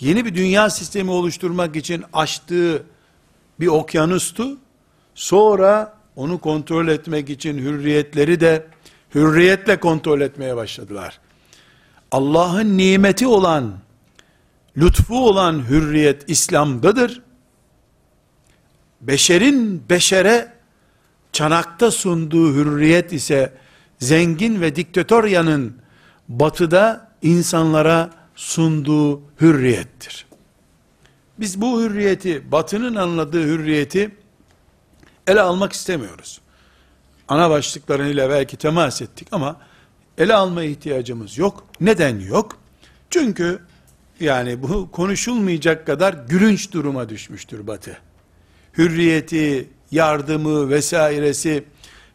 [0.00, 2.82] yeni bir dünya sistemi oluşturmak için açtığı
[3.60, 4.58] bir okyanustu.
[5.14, 8.66] Sonra onu kontrol etmek için hürriyetleri de
[9.14, 11.20] hürriyetle kontrol etmeye başladılar.
[12.12, 13.72] Allah'ın nimeti olan,
[14.76, 17.22] lütfu olan hürriyet İslam'dadır.
[19.00, 20.52] Beşerin beşere
[21.32, 23.52] çanakta sunduğu hürriyet ise
[23.98, 25.76] zengin ve diktatöryanın
[26.28, 30.26] batıda insanlara sunduğu hürriyettir.
[31.38, 34.10] Biz bu hürriyeti, batının anladığı hürriyeti
[35.26, 36.40] ele almak istemiyoruz.
[37.28, 39.56] Ana başlıklarıyla belki temas ettik ama
[40.18, 41.66] ele alma ihtiyacımız yok.
[41.80, 42.58] Neden yok?
[43.10, 43.60] Çünkü
[44.20, 47.98] yani bu konuşulmayacak kadar gülünç duruma düşmüştür Batı.
[48.78, 51.64] Hürriyeti, yardımı vesairesi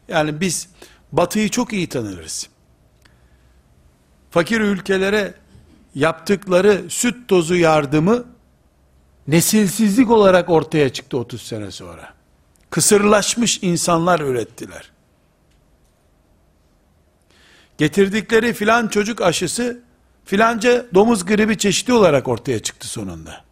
[0.08, 0.68] yani biz
[1.12, 2.48] Batı'yı çok iyi tanırız.
[4.30, 5.34] Fakir ülkelere
[5.94, 8.24] yaptıkları süt tozu yardımı
[9.28, 12.14] nesilsizlik olarak ortaya çıktı 30 sene sonra.
[12.70, 14.90] Kısırlaşmış insanlar ürettiler.
[17.78, 19.80] Getirdikleri filan çocuk aşısı
[20.24, 23.45] filanca domuz gribi çeşidi olarak ortaya çıktı sonunda.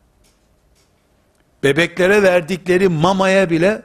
[1.65, 3.83] Bebeklere verdikleri mamaya bile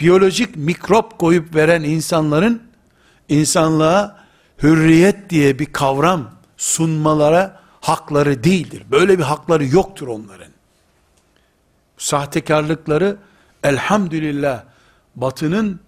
[0.00, 2.62] biyolojik mikrop koyup veren insanların
[3.28, 4.24] insanlığa
[4.62, 8.82] hürriyet diye bir kavram sunmalara hakları değildir.
[8.90, 10.52] Böyle bir hakları yoktur onların.
[11.98, 13.16] Sahtekarlıkları
[13.62, 14.62] elhamdülillah
[15.16, 15.80] batının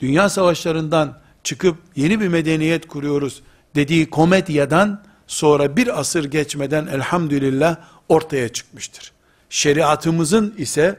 [0.00, 3.42] dünya savaşlarından çıkıp yeni bir medeniyet kuruyoruz
[3.74, 7.76] dediği komedyadan sonra bir asır geçmeden elhamdülillah
[8.08, 9.17] ortaya çıkmıştır.
[9.50, 10.98] Şeriatımızın ise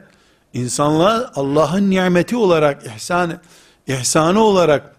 [0.53, 3.41] insanlığa Allah'ın nimeti olarak ihsan
[3.87, 4.95] ihsanı olarak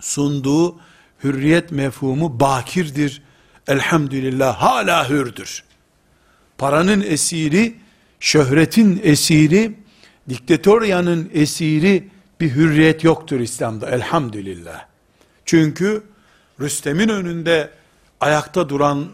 [0.00, 0.76] sunduğu
[1.24, 3.22] hürriyet mefhumu bakirdir.
[3.68, 5.64] Elhamdülillah hala hürdür.
[6.58, 7.74] Paranın esiri,
[8.20, 9.78] şöhretin esiri,
[10.28, 12.08] diktatöryanın esiri
[12.40, 14.86] bir hürriyet yoktur İslam'da elhamdülillah.
[15.44, 16.02] Çünkü
[16.60, 17.70] Rüstem'in önünde
[18.20, 19.06] ayakta duran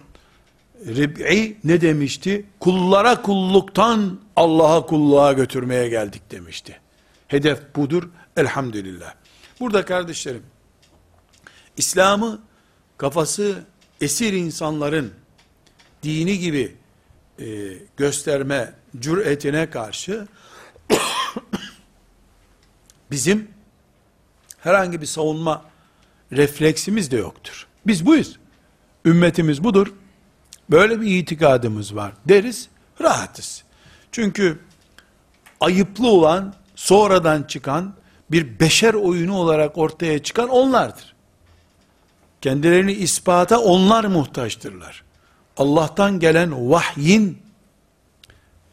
[0.86, 2.46] Rib'i ne demişti?
[2.60, 6.80] Kullara kulluktan Allah'a kulluğa götürmeye geldik demişti.
[7.28, 9.14] Hedef budur elhamdülillah.
[9.60, 10.42] Burada kardeşlerim,
[11.76, 12.42] İslam'ı
[12.96, 13.64] kafası
[14.00, 15.12] esir insanların
[16.02, 16.76] dini gibi
[17.38, 17.44] e,
[17.96, 20.28] gösterme cüretine karşı
[23.10, 23.48] bizim
[24.58, 25.64] herhangi bir savunma
[26.32, 27.66] refleksimiz de yoktur.
[27.86, 28.38] Biz buyuz.
[29.04, 29.92] Ümmetimiz budur.
[30.72, 32.68] Böyle bir itikadımız var deriz,
[33.00, 33.64] rahatız.
[34.12, 34.58] Çünkü
[35.60, 37.94] ayıplı olan, sonradan çıkan,
[38.30, 41.14] bir beşer oyunu olarak ortaya çıkan onlardır.
[42.40, 45.02] Kendilerini ispata onlar muhtaçtırlar.
[45.56, 47.38] Allah'tan gelen vahyin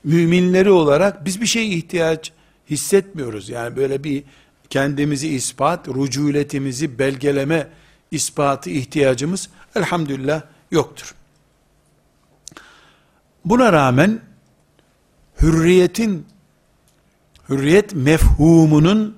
[0.03, 2.31] müminleri olarak biz bir şey ihtiyaç
[2.69, 3.49] hissetmiyoruz.
[3.49, 4.23] Yani böyle bir
[4.69, 7.67] kendimizi ispat, ruculetimizi belgeleme
[8.11, 11.15] ispatı ihtiyacımız elhamdülillah yoktur.
[13.49, 14.19] Buna rağmen
[15.41, 16.25] hürriyetin
[17.49, 19.17] hürriyet mefhumunun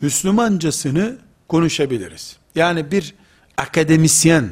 [0.00, 1.18] Müslümancasını
[1.48, 2.36] konuşabiliriz.
[2.54, 3.14] Yani bir
[3.56, 4.50] akademisyen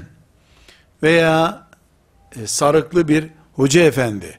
[1.03, 1.67] veya
[2.37, 4.39] e, sarıklı bir hoca efendi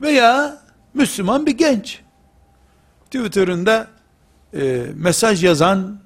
[0.00, 0.62] veya
[0.94, 2.00] Müslüman bir genç
[3.04, 3.86] Twitter'ında
[4.54, 6.00] e, mesaj yazan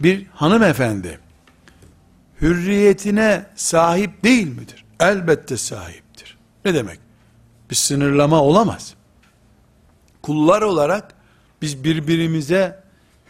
[0.00, 1.18] bir hanımefendi
[2.40, 4.84] hürriyetine sahip değil midir?
[5.00, 6.38] Elbette sahiptir.
[6.64, 7.03] Ne demek?
[7.74, 8.94] Bir sınırlama olamaz.
[10.22, 11.14] kullar olarak
[11.62, 12.82] biz birbirimize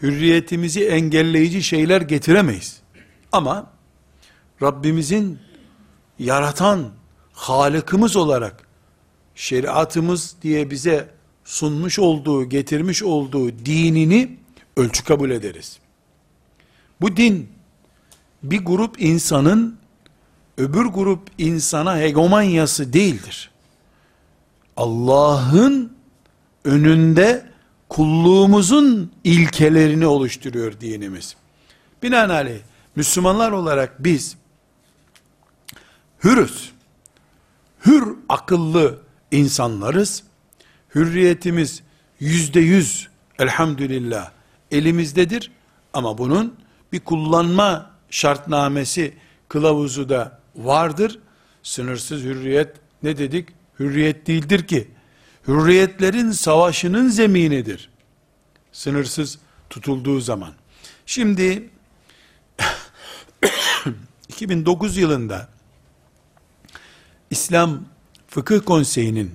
[0.03, 2.80] hürriyetimizi engelleyici şeyler getiremeyiz.
[3.32, 3.70] Ama
[4.62, 5.38] Rabbimizin
[6.18, 6.90] yaratan
[7.32, 8.68] Halıkımız olarak
[9.34, 11.09] şeriatımız diye bize
[11.45, 14.36] sunmuş olduğu, getirmiş olduğu dinini
[14.76, 15.78] ölçü kabul ederiz.
[17.01, 17.49] Bu din
[18.42, 19.78] bir grup insanın
[20.59, 23.53] öbür grup insana hegemonyası değildir.
[24.77, 25.93] Allah'ın
[26.64, 27.47] önünde
[27.89, 31.37] kulluğumuzun ilkelerini oluşturuyor dinimiz.
[32.03, 32.61] Binaenaleyh
[32.97, 34.37] Müslümanlar olarak biz
[36.25, 36.72] hürüz.
[37.87, 38.99] Hür akıllı
[39.31, 40.22] insanlarız.
[40.95, 41.83] Hürriyetimiz
[42.20, 43.09] yüzde yüz
[43.39, 44.31] elhamdülillah
[44.70, 45.51] elimizdedir.
[45.93, 46.55] Ama bunun
[46.93, 49.14] bir kullanma şartnamesi,
[49.49, 51.18] kılavuzu da vardır.
[51.62, 53.49] Sınırsız hürriyet ne dedik?
[53.79, 54.89] Hürriyet değildir ki.
[55.49, 57.91] Hürriyetlerin savaşının zeminidir.
[58.72, 59.39] Sınırsız
[59.70, 60.53] tutulduğu zaman.
[61.07, 61.70] Şimdi
[64.29, 65.49] 2009 yılında
[67.31, 67.85] İslam
[68.29, 69.35] Fıkıh Konseyi'nin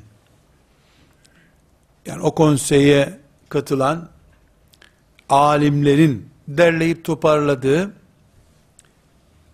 [2.05, 3.19] yani o konseye
[3.49, 4.09] katılan
[5.29, 7.93] alimlerin derleyip toparladığı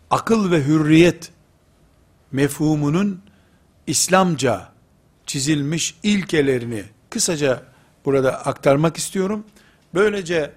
[0.10, 1.32] akıl ve hürriyet
[2.32, 3.22] mefhumunun
[3.88, 4.75] İslamca
[5.26, 7.64] çizilmiş ilkelerini kısaca
[8.06, 9.46] burada aktarmak istiyorum.
[9.94, 10.52] Böylece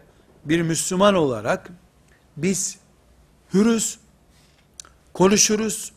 [0.45, 1.71] bir Müslüman olarak
[2.37, 2.79] biz
[3.55, 3.99] hürüz,
[5.13, 5.93] konuşuruz,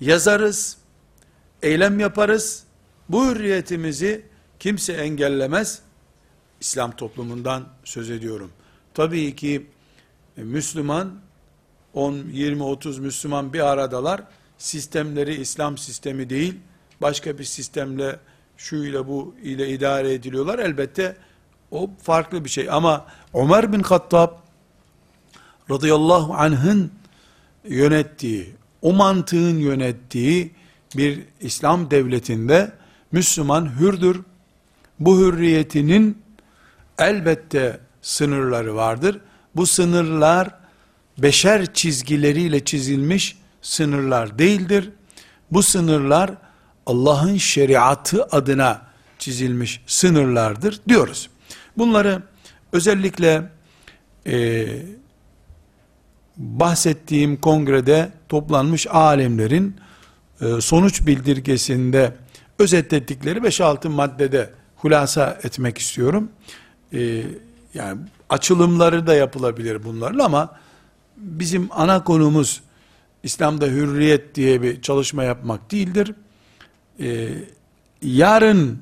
[0.00, 0.76] yazarız,
[1.62, 2.64] eylem yaparız.
[3.08, 4.26] Bu hürriyetimizi
[4.58, 5.82] kimse engellemez.
[6.60, 8.52] İslam toplumundan söz ediyorum.
[8.94, 9.66] Tabii ki
[10.36, 11.20] e, Müslüman
[11.94, 14.22] 10, 20, 30 Müslüman bir aradalar.
[14.58, 16.54] Sistemleri İslam sistemi değil,
[17.00, 18.16] başka bir sistemle
[18.56, 20.58] şu ile bu ile idare ediliyorlar.
[20.58, 21.16] Elbette
[21.70, 22.70] o farklı bir şey.
[22.70, 24.30] Ama Ömer bin Hattab
[25.70, 26.92] radıyallahu anh'ın
[27.68, 30.50] yönettiği, o mantığın yönettiği
[30.96, 32.72] bir İslam devletinde
[33.12, 34.20] Müslüman hürdür.
[35.00, 36.18] Bu hürriyetinin
[36.98, 39.20] elbette sınırları vardır.
[39.56, 40.54] Bu sınırlar
[41.18, 44.90] beşer çizgileriyle çizilmiş sınırlar değildir.
[45.50, 46.30] Bu sınırlar
[46.86, 48.82] Allah'ın şeriatı adına
[49.18, 51.30] çizilmiş sınırlardır diyoruz.
[51.78, 52.22] Bunları
[52.72, 53.50] özellikle
[54.26, 54.66] e,
[56.36, 59.76] bahsettiğim kongrede toplanmış alemlerin
[60.40, 62.16] e, sonuç bildirgesinde
[62.58, 66.28] özetledikleri 5-6 maddede hulasa etmek istiyorum.
[66.92, 67.22] E,
[67.74, 70.56] yani açılımları da yapılabilir bunlarla ama
[71.16, 72.62] bizim ana konumuz
[73.22, 76.14] İslam'da hürriyet diye bir çalışma yapmak değildir.
[77.00, 77.28] E,
[78.02, 78.78] yarın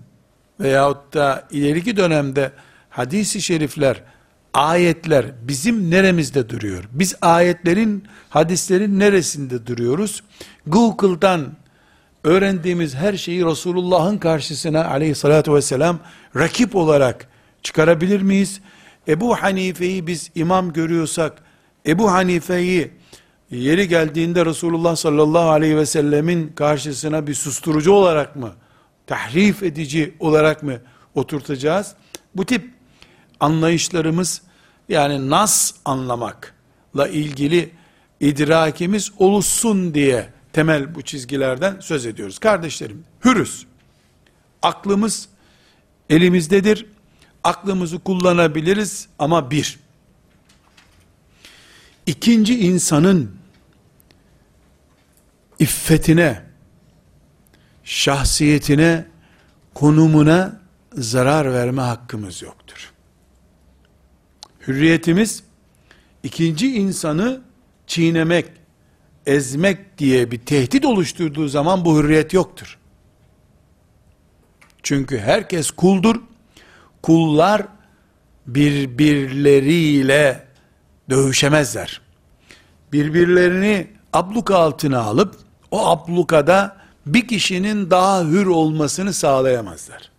[0.60, 2.52] veyahut da ileriki dönemde
[2.90, 4.02] hadisi şerifler
[4.54, 6.84] ayetler bizim neremizde duruyor?
[6.92, 10.22] Biz ayetlerin, hadislerin neresinde duruyoruz?
[10.66, 11.46] Google'dan
[12.24, 15.98] öğrendiğimiz her şeyi Resulullah'ın karşısına aleyhissalatü vesselam
[16.36, 17.28] rakip olarak
[17.62, 18.60] çıkarabilir miyiz?
[19.08, 21.42] Ebu Hanife'yi biz imam görüyorsak,
[21.86, 22.90] Ebu Hanife'yi
[23.50, 28.52] yeri geldiğinde Resulullah sallallahu aleyhi ve sellemin karşısına bir susturucu olarak mı,
[29.06, 30.78] tahrif edici olarak mı
[31.14, 31.94] oturtacağız?
[32.34, 32.70] Bu tip
[33.40, 34.42] anlayışlarımız
[34.88, 37.70] yani nas anlamakla ilgili
[38.20, 42.38] idrakimiz oluşsun diye temel bu çizgilerden söz ediyoruz.
[42.38, 43.66] Kardeşlerim, hürüz.
[44.62, 45.28] Aklımız
[46.10, 46.86] elimizdedir.
[47.44, 49.83] Aklımızı kullanabiliriz ama bir.
[52.06, 53.36] İkinci insanın
[55.58, 56.42] iffetine,
[57.84, 59.06] şahsiyetine,
[59.74, 60.60] konumuna
[60.92, 62.92] zarar verme hakkımız yoktur.
[64.66, 65.42] Hürriyetimiz
[66.22, 67.42] ikinci insanı
[67.86, 68.50] çiğnemek,
[69.26, 72.78] ezmek diye bir tehdit oluşturduğu zaman bu hürriyet yoktur.
[74.82, 76.16] Çünkü herkes kuldur.
[77.02, 77.66] Kullar
[78.46, 80.43] birbirleriyle
[81.10, 82.00] dövüşemezler.
[82.92, 85.36] Birbirlerini abluka altına alıp
[85.70, 86.76] o ablukada
[87.06, 90.10] bir kişinin daha hür olmasını sağlayamazlar.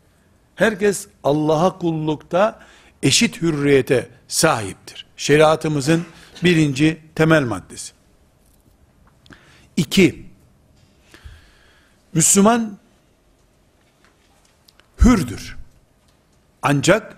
[0.55, 2.59] Herkes Allah'a kullukta
[3.03, 5.05] eşit hürriyete sahiptir.
[5.17, 6.05] Şeriatımızın
[6.43, 7.93] birinci temel maddesi.
[9.77, 10.25] İki,
[12.13, 12.77] Müslüman
[15.01, 15.57] hürdür.
[16.61, 17.14] Ancak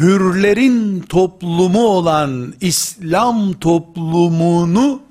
[0.00, 5.02] hürlerin toplumu olan İslam toplumunu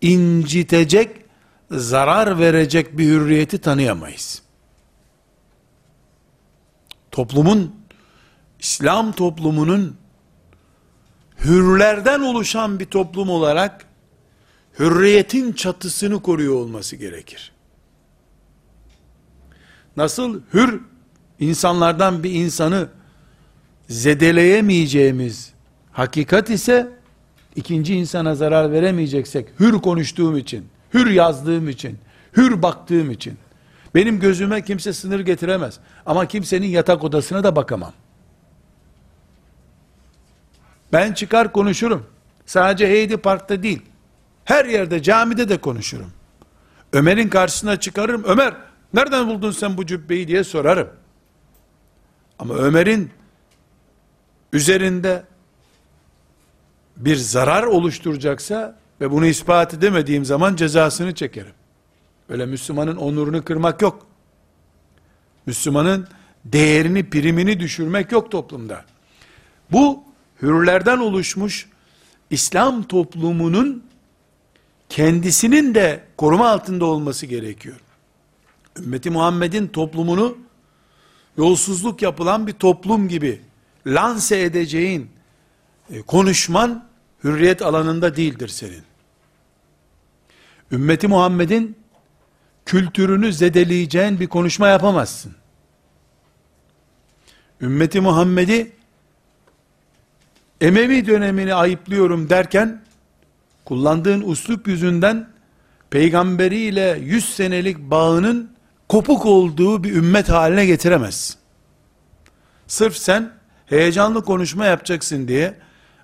[0.00, 1.24] incitecek,
[1.70, 4.42] zarar verecek bir hürriyeti tanıyamayız.
[7.10, 7.74] toplumun,
[8.60, 9.96] İslam toplumunun
[11.44, 13.86] hürlerden oluşan bir toplum olarak
[14.78, 17.52] hürriyetin çatısını koruyor olması gerekir.
[19.96, 20.80] Nasıl hür
[21.40, 22.88] insanlardan bir insanı
[23.88, 25.52] zedeleyemeyeceğimiz
[25.92, 26.88] hakikat ise
[27.56, 31.98] ikinci insana zarar veremeyeceksek hür konuştuğum için, hür yazdığım için,
[32.36, 33.38] hür baktığım için
[33.94, 35.78] benim gözüme kimse sınır getiremez.
[36.06, 37.92] Ama kimsenin yatak odasına da bakamam.
[40.92, 42.06] Ben çıkar konuşurum.
[42.46, 43.82] Sadece Heidi Park'ta değil.
[44.44, 46.12] Her yerde camide de konuşurum.
[46.92, 48.24] Ömer'in karşısına çıkarırım.
[48.24, 48.54] Ömer
[48.94, 50.88] nereden buldun sen bu cübbeyi diye sorarım.
[52.38, 53.10] Ama Ömer'in
[54.52, 55.24] üzerinde
[56.96, 61.52] bir zarar oluşturacaksa ve bunu ispat edemediğim zaman cezasını çekerim.
[62.28, 64.06] Öyle Müslümanın onurunu kırmak yok.
[65.46, 66.08] Müslümanın
[66.44, 68.84] değerini, primini düşürmek yok toplumda.
[69.72, 70.02] Bu
[70.42, 71.68] hürlerden oluşmuş
[72.30, 73.84] İslam toplumunun
[74.88, 77.80] kendisinin de koruma altında olması gerekiyor.
[78.78, 80.38] Ümmeti Muhammed'in toplumunu
[81.38, 83.40] yolsuzluk yapılan bir toplum gibi
[83.86, 85.10] lanse edeceğin
[85.90, 86.88] e, konuşman
[87.24, 88.82] hürriyet alanında değildir senin.
[90.72, 91.76] Ümmeti Muhammed'in
[92.66, 95.34] kültürünü zedeleyeceğin bir konuşma yapamazsın.
[97.60, 98.72] Ümmeti Muhammed'i
[100.60, 102.82] Emevi dönemini ayıplıyorum derken
[103.64, 105.28] kullandığın uslup yüzünden
[105.90, 108.50] peygamberiyle 100 senelik bağının
[108.88, 111.36] kopuk olduğu bir ümmet haline getiremezsin.
[112.66, 113.37] Sırf sen
[113.68, 115.54] heyecanlı konuşma yapacaksın diye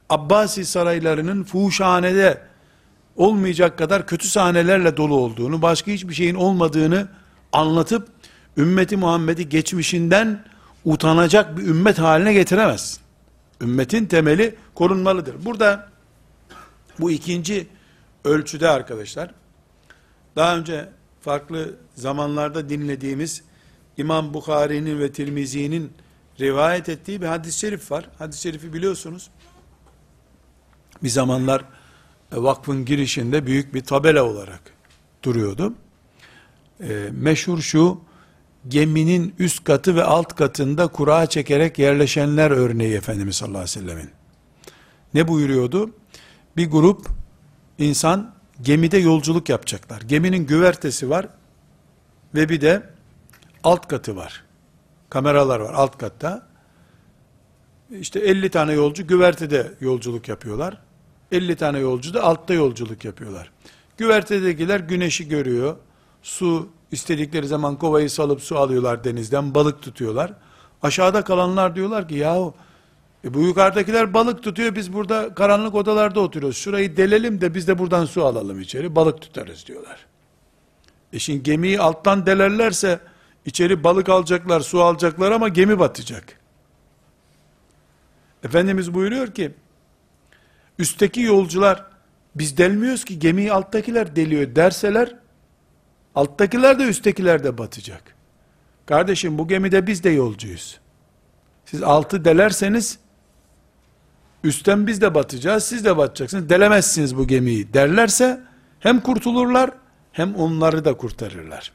[0.08, 2.42] Abbasi saraylarının fuhuşhanede
[3.16, 7.08] olmayacak kadar kötü sahnelerle dolu olduğunu, başka hiçbir şeyin olmadığını
[7.52, 8.08] anlatıp
[8.56, 10.44] ümmeti Muhammed'i geçmişinden
[10.84, 13.00] utanacak bir ümmet haline getiremez.
[13.60, 15.44] Ümmetin temeli korunmalıdır.
[15.44, 15.88] Burada
[17.00, 17.66] bu ikinci
[18.24, 19.30] ölçüde arkadaşlar
[20.36, 20.88] daha önce
[21.20, 23.42] farklı zamanlarda dinlediğimiz
[23.96, 25.92] İmam Bukhari'nin ve Tirmizi'nin
[26.40, 28.08] rivayet ettiği bir hadis-i şerif var.
[28.18, 29.30] Hadis-i şerifi biliyorsunuz.
[31.02, 31.64] Bir zamanlar
[32.32, 34.60] e, vakfın girişinde büyük bir tabela olarak
[35.22, 35.74] duruyordu.
[36.80, 38.00] E, meşhur şu,
[38.68, 44.10] geminin üst katı ve alt katında kura çekerek yerleşenler örneği Efendimiz sallallahu aleyhi ve sellemin.
[45.14, 45.90] Ne buyuruyordu?
[46.56, 47.06] Bir grup
[47.78, 50.00] insan gemide yolculuk yapacaklar.
[50.00, 51.28] Geminin güvertesi var
[52.34, 52.90] ve bir de
[53.64, 54.43] alt katı var.
[55.10, 56.46] Kameralar var alt katta.
[57.90, 60.78] İşte 50 tane yolcu güvertede yolculuk yapıyorlar.
[61.32, 63.50] 50 tane yolcu da altta yolculuk yapıyorlar.
[63.96, 65.76] Güvertedekiler güneşi görüyor.
[66.22, 70.32] Su istedikleri zaman kovayı salıp su alıyorlar denizden, balık tutuyorlar.
[70.82, 72.54] Aşağıda kalanlar diyorlar ki yahu
[73.24, 76.58] e bu yukarıdakiler balık tutuyor biz burada karanlık odalarda oturuyoruz.
[76.58, 80.06] Şurayı delelim de biz de buradan su alalım içeri balık tutarız diyorlar.
[81.12, 83.00] E şimdi gemiyi alttan delerlerse
[83.46, 86.40] içeri balık alacaklar, su alacaklar ama gemi batacak.
[88.42, 89.54] Efendimiz buyuruyor ki
[90.78, 91.84] üstteki yolcular
[92.34, 95.16] biz delmiyoruz ki gemiyi alttakiler deliyor derseler
[96.14, 98.14] alttakiler de üsttekiler de batacak.
[98.86, 100.80] Kardeşim bu gemide biz de yolcuyuz.
[101.64, 102.98] Siz altı delerseniz
[104.44, 106.48] üstten biz de batacağız, siz de batacaksınız.
[106.48, 108.40] Delemezsiniz bu gemiyi derlerse
[108.80, 109.70] hem kurtulurlar
[110.12, 111.72] hem onları da kurtarırlar.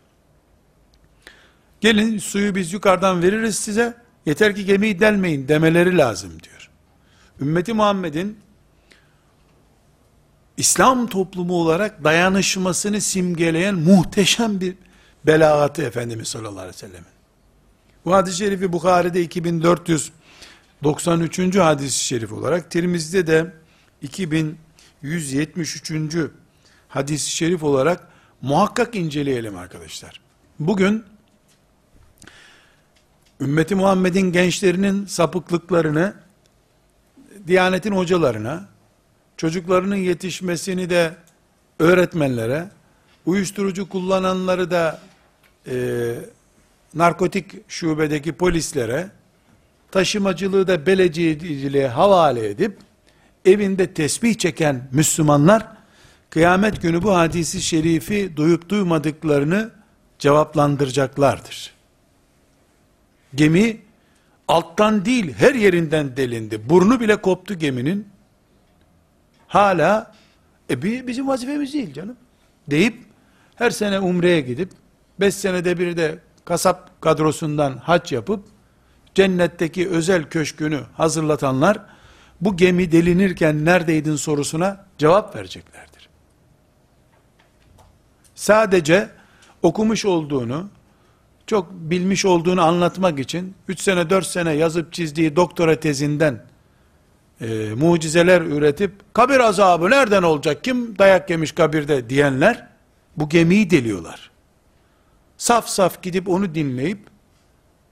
[1.81, 3.97] Gelin suyu biz yukarıdan veririz size.
[4.25, 6.69] Yeter ki gemiyi delmeyin demeleri lazım diyor.
[7.41, 8.37] Ümmeti Muhammed'in
[10.57, 14.75] İslam toplumu olarak dayanışmasını simgeleyen muhteşem bir
[15.25, 17.05] belaatı Efendimiz sallallahu aleyhi ve sellemin.
[18.05, 21.55] Bu hadis-i şerifi Bukhari'de 2493.
[21.55, 23.53] hadis-i şerif olarak, Tirmiz'de de
[24.01, 25.91] 2173.
[26.87, 28.07] hadis-i şerif olarak
[28.41, 30.19] muhakkak inceleyelim arkadaşlar.
[30.59, 31.03] Bugün
[33.41, 36.13] ümmeti Muhammed'in gençlerinin sapıklıklarını
[37.47, 38.65] Diyanetin hocalarına,
[39.37, 41.15] çocuklarının yetişmesini de
[41.79, 42.69] öğretmenlere,
[43.25, 44.99] uyuşturucu kullananları da
[45.67, 45.75] e,
[46.93, 49.09] narkotik şubedeki polislere,
[49.91, 52.77] taşımacılığı da belediyeciliğe havale edip,
[53.45, 55.67] evinde tesbih çeken Müslümanlar,
[56.29, 59.71] kıyamet günü bu hadisi şerifi duyup duymadıklarını
[60.19, 61.78] cevaplandıracaklardır.
[63.35, 63.77] Gemi,
[64.47, 66.69] alttan değil her yerinden delindi.
[66.69, 68.07] Burnu bile koptu geminin.
[69.47, 70.13] Hala
[70.69, 72.17] e bizim vazifemiz değil canım.
[72.69, 72.97] Deyip
[73.55, 74.71] her sene umreye gidip
[75.19, 78.45] beş senede bir de kasap kadrosundan haç yapıp
[79.15, 81.79] cennetteki özel köşkünü hazırlatanlar,
[82.41, 86.09] bu gemi delinirken neredeydin sorusuna cevap vereceklerdir.
[88.35, 89.09] Sadece
[89.61, 90.69] okumuş olduğunu,
[91.49, 96.45] çok bilmiş olduğunu anlatmak için 3 sene 4 sene yazıp çizdiği doktora tezinden
[97.41, 102.67] e, mucizeler üretip kabir azabı nereden olacak kim dayak yemiş kabirde diyenler
[103.17, 104.31] bu gemiyi deliyorlar.
[105.37, 106.99] Saf saf gidip onu dinleyip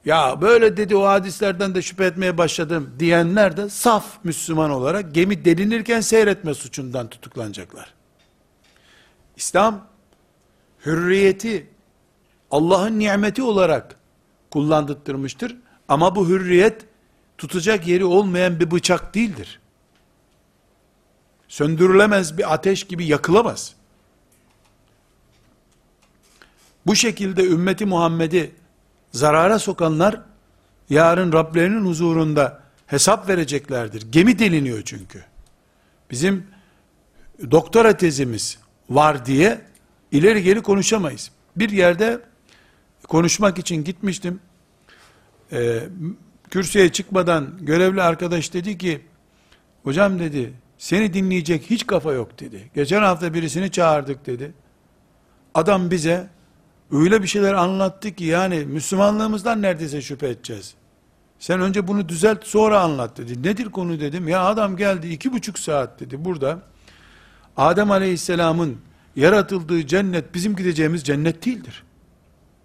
[0.06, 5.46] ya böyle dedi o hadislerden de şüphe etmeye başladım diyenler de saf Müslüman olarak gemi
[5.46, 7.94] delinirken seyretme suçundan tutuklanacaklar.
[9.36, 9.88] İslam
[10.86, 11.68] hürriyeti
[12.52, 13.96] Allah'ın nimeti olarak
[14.52, 15.58] kullandırtmıştır.
[15.88, 16.86] Ama bu hürriyet
[17.38, 19.60] tutacak yeri olmayan bir bıçak değildir.
[21.48, 23.76] Söndürülemez bir ateş gibi yakılamaz.
[26.86, 28.56] Bu şekilde ümmeti Muhammed'i
[29.12, 30.22] zarara sokanlar
[30.90, 34.12] yarın Rablerinin huzurunda hesap vereceklerdir.
[34.12, 35.24] Gemi deliniyor çünkü.
[36.12, 36.48] Bizim
[37.52, 39.62] doktora tezimiz var diye
[40.12, 41.32] ileri geri konuşamayız.
[41.56, 42.22] Bir yerde
[43.08, 44.40] konuşmak için gitmiştim.
[45.52, 45.84] Ee,
[46.50, 49.02] kürsüye çıkmadan görevli arkadaş dedi ki,
[49.84, 52.72] hocam dedi, seni dinleyecek hiç kafa yok dedi.
[52.76, 54.54] Geçen hafta birisini çağırdık dedi.
[55.54, 56.30] Adam bize
[56.92, 60.76] öyle bir şeyler anlattı ki yani Müslümanlığımızdan neredeyse şüphe edeceğiz.
[61.40, 63.44] Sen önce bunu düzelt sonra anlat dedi.
[63.44, 64.28] Nedir konu dedim.
[64.28, 66.60] Ya adam geldi iki buçuk saat dedi burada.
[67.58, 68.78] Adem aleyhisselamın
[69.16, 71.84] yaratıldığı cennet bizim gideceğimiz cennet değildir.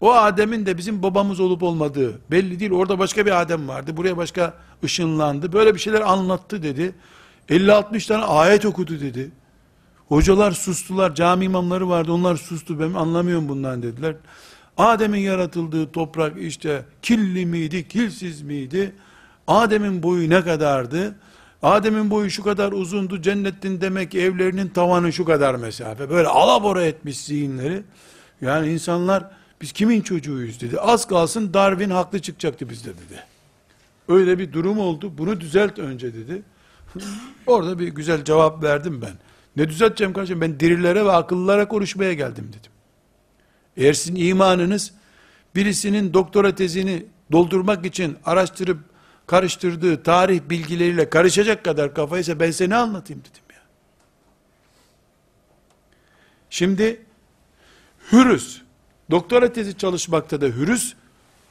[0.02, 2.70] O Adem'in de bizim babamız olup olmadığı belli değil.
[2.70, 3.96] Orada başka bir Adem vardı.
[3.96, 5.52] Buraya başka ışınlandı.
[5.52, 6.94] Böyle bir şeyler anlattı dedi.
[7.48, 9.30] 50-60 tane ayet okudu dedi.
[10.08, 11.14] Hocalar sustular.
[11.14, 12.12] Cami imamları vardı.
[12.12, 12.80] Onlar sustu.
[12.80, 14.14] Ben anlamıyorum bundan dediler.
[14.76, 18.94] Adem'in yaratıldığı toprak işte killi miydi, kilsiz miydi?
[19.46, 21.14] Adem'in boyu ne kadardı?
[21.62, 23.22] Adem'in boyu şu kadar uzundu.
[23.22, 26.10] Cennetin demek ki evlerinin tavanı şu kadar mesafe.
[26.10, 27.82] Böyle alabora etmiş zihinleri.
[28.40, 30.80] Yani insanlar biz kimin çocuğuyuz dedi.
[30.80, 33.24] Az kalsın Darwin haklı çıkacaktı bizde dedi.
[34.08, 35.18] Öyle bir durum oldu.
[35.18, 36.42] Bunu düzelt önce dedi.
[37.46, 39.12] Orada bir güzel cevap verdim ben.
[39.56, 40.40] Ne düzelteceğim kardeşim?
[40.40, 42.72] Ben dirilere ve akıllılara konuşmaya geldim dedim.
[43.76, 44.92] Eğer sizin imanınız
[45.54, 48.78] birisinin doktora tezini doldurmak için araştırıp
[49.26, 53.62] karıştırdığı tarih bilgileriyle karışacak kadar kafaysa ben size ne anlatayım dedim ya.
[56.50, 57.02] Şimdi
[58.12, 58.61] hürüz.
[59.12, 60.94] Doktora tezi çalışmakta da hürüz.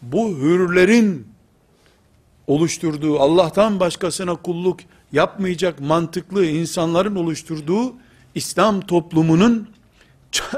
[0.01, 1.27] Bu hürlerin
[2.47, 4.79] oluşturduğu Allah'tan başkasına kulluk
[5.11, 7.93] yapmayacak mantıklı insanların oluşturduğu
[8.35, 9.69] İslam toplumunun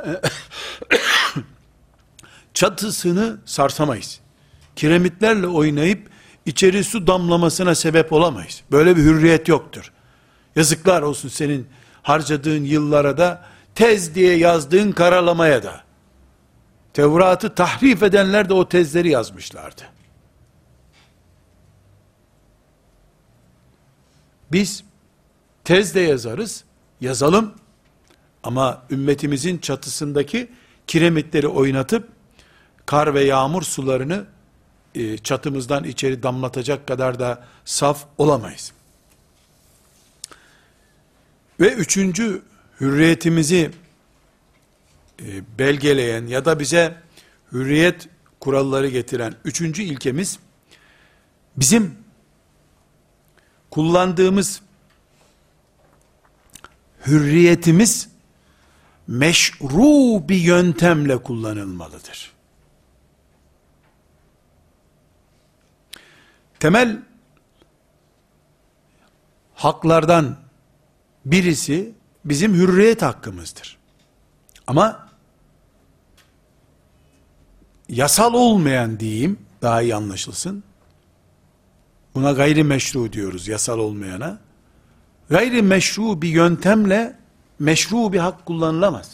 [2.53, 4.19] çatısını sarsamayız.
[4.75, 6.09] Kiremitlerle oynayıp
[6.45, 8.61] içeri su damlamasına sebep olamayız.
[8.71, 9.91] Böyle bir hürriyet yoktur.
[10.55, 11.67] Yazıklar olsun senin
[12.03, 13.45] harcadığın yıllara da
[13.75, 15.83] tez diye yazdığın karalamaya da.
[16.93, 19.81] Tevrat'ı tahrif edenler de o tezleri yazmışlardı.
[24.51, 24.83] Biz
[25.63, 26.63] tez de yazarız,
[27.01, 27.53] yazalım
[28.43, 30.49] ama ümmetimizin çatısındaki
[30.87, 32.09] kiremitleri oynatıp
[32.85, 34.25] kar ve yağmur sularını
[34.95, 38.73] e, çatımızdan içeri damlatacak kadar da saf olamayız.
[41.59, 42.41] Ve üçüncü
[42.79, 43.71] hürriyetimizi
[45.59, 46.97] belgeleyen ya da bize
[47.51, 48.09] hürriyet
[48.39, 50.39] kuralları getiren üçüncü ilkemiz
[51.57, 51.97] bizim
[53.71, 54.61] kullandığımız
[57.07, 58.09] hürriyetimiz
[59.07, 62.33] meşru bir yöntemle kullanılmalıdır.
[66.59, 67.01] Temel
[69.55, 70.37] haklardan
[71.25, 71.93] birisi
[72.25, 73.82] bizim hürriyet hakkımızdır.
[74.67, 75.07] Ama
[77.89, 80.63] yasal olmayan diyeyim, daha iyi anlaşılsın.
[82.15, 84.39] Buna gayri meşru diyoruz yasal olmayana.
[85.29, 87.15] Gayri meşru bir yöntemle
[87.59, 89.11] meşru bir hak kullanılamaz.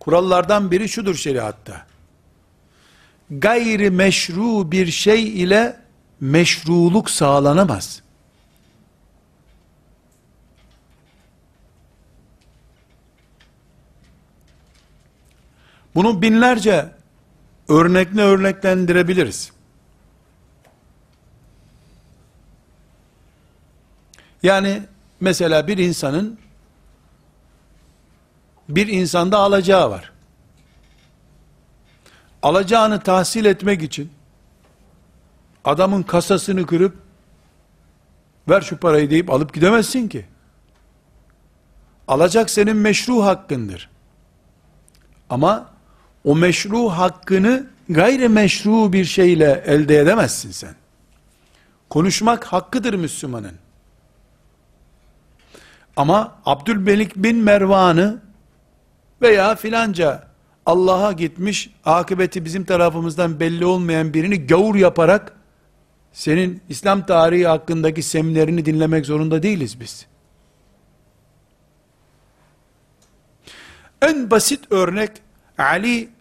[0.00, 1.86] Kurallardan biri şudur şeriatta.
[3.30, 5.80] Gayri meşru bir şey ile
[6.20, 8.02] meşruluk sağlanamaz.
[15.94, 16.92] Bunu binlerce
[17.68, 19.52] örnekle örneklendirebiliriz.
[24.42, 24.82] Yani
[25.20, 26.38] mesela bir insanın
[28.68, 30.12] bir insanda alacağı var.
[32.42, 34.12] Alacağını tahsil etmek için
[35.64, 36.96] adamın kasasını kırıp
[38.48, 40.26] ver şu parayı deyip alıp gidemezsin ki.
[42.08, 43.90] Alacak senin meşru hakkındır.
[45.30, 45.77] Ama
[46.28, 50.74] o meşru hakkını gayrimeşru bir şeyle elde edemezsin sen.
[51.90, 53.54] Konuşmak hakkıdır Müslümanın.
[55.96, 58.22] Ama Abdülmelik bin Mervan'ı
[59.22, 60.28] veya filanca
[60.66, 65.32] Allah'a gitmiş, akıbeti bizim tarafımızdan belli olmayan birini gavur yaparak
[66.12, 70.06] senin İslam tarihi hakkındaki seminerini dinlemek zorunda değiliz biz.
[74.02, 75.10] En basit örnek
[75.58, 76.17] Ali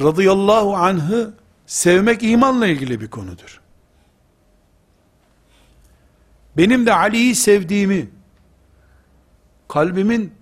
[0.00, 1.34] radıyallahu anh'ı
[1.66, 3.60] sevmek imanla ilgili bir konudur.
[6.56, 8.08] Benim de Ali'yi sevdiğimi,
[9.68, 10.34] kalbimin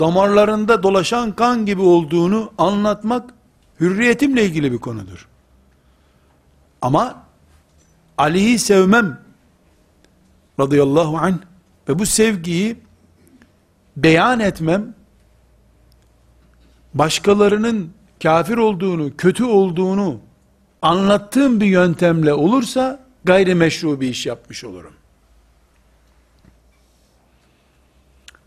[0.00, 3.34] damarlarında dolaşan kan gibi olduğunu anlatmak
[3.80, 5.28] hürriyetimle ilgili bir konudur.
[6.82, 7.22] Ama
[8.18, 9.20] Ali'yi sevmem
[10.60, 11.38] radıyallahu anh
[11.88, 12.76] ve bu sevgiyi
[13.96, 14.94] beyan etmem
[16.94, 17.92] başkalarının
[18.22, 20.20] kafir olduğunu, kötü olduğunu
[20.82, 24.94] anlattığım bir yöntemle olursa gayrimeşru bir iş yapmış olurum.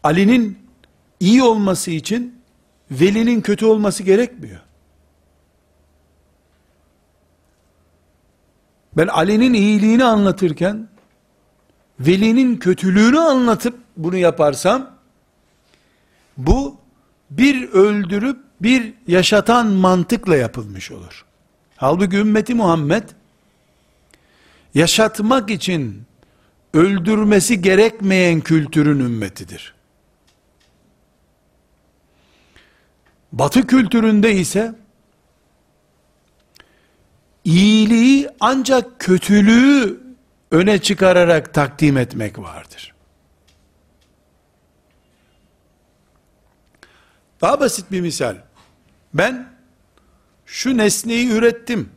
[0.03, 0.59] Ali'nin
[1.19, 2.41] iyi olması için
[2.91, 4.59] velinin kötü olması gerekmiyor.
[8.97, 10.87] Ben Ali'nin iyiliğini anlatırken
[11.99, 14.91] velinin kötülüğünü anlatıp bunu yaparsam
[16.37, 16.77] bu
[17.29, 21.25] bir öldürüp bir yaşatan mantıkla yapılmış olur.
[21.77, 23.03] Halbuki ümmeti Muhammed
[24.73, 26.03] yaşatmak için
[26.73, 29.73] öldürmesi gerekmeyen kültürün ümmetidir.
[33.31, 34.75] Batı kültüründe ise
[37.43, 39.99] iyiliği ancak kötülüğü
[40.51, 42.94] öne çıkararak takdim etmek vardır.
[47.45, 48.35] Daha basit bir misal.
[49.13, 49.49] Ben
[50.45, 51.89] şu nesneyi ürettim.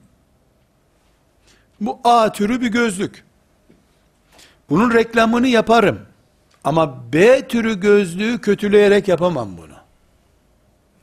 [1.80, 3.24] Bu A türü bir gözlük.
[4.70, 6.00] Bunun reklamını yaparım.
[6.64, 9.74] Ama B türü gözlüğü kötüleyerek yapamam bunu.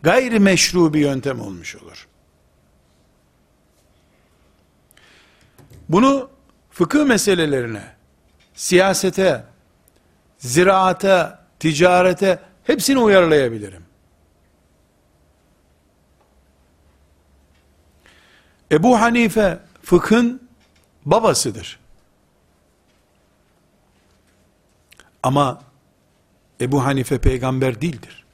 [0.04, 2.08] Gayri meşru bir yöntem olmuş olur.
[5.90, 6.30] Bunu
[6.72, 7.84] fıkıh meselelerine,
[8.54, 9.44] siyasete,
[10.38, 11.30] ziraate,
[11.60, 13.85] ticarete hepsini uyarlayabilirim.
[18.72, 20.50] Ebu Hanife fıkhın
[21.06, 21.80] babasıdır.
[25.24, 25.62] Ama
[26.62, 28.26] Ebu Hanife peygamber değildir.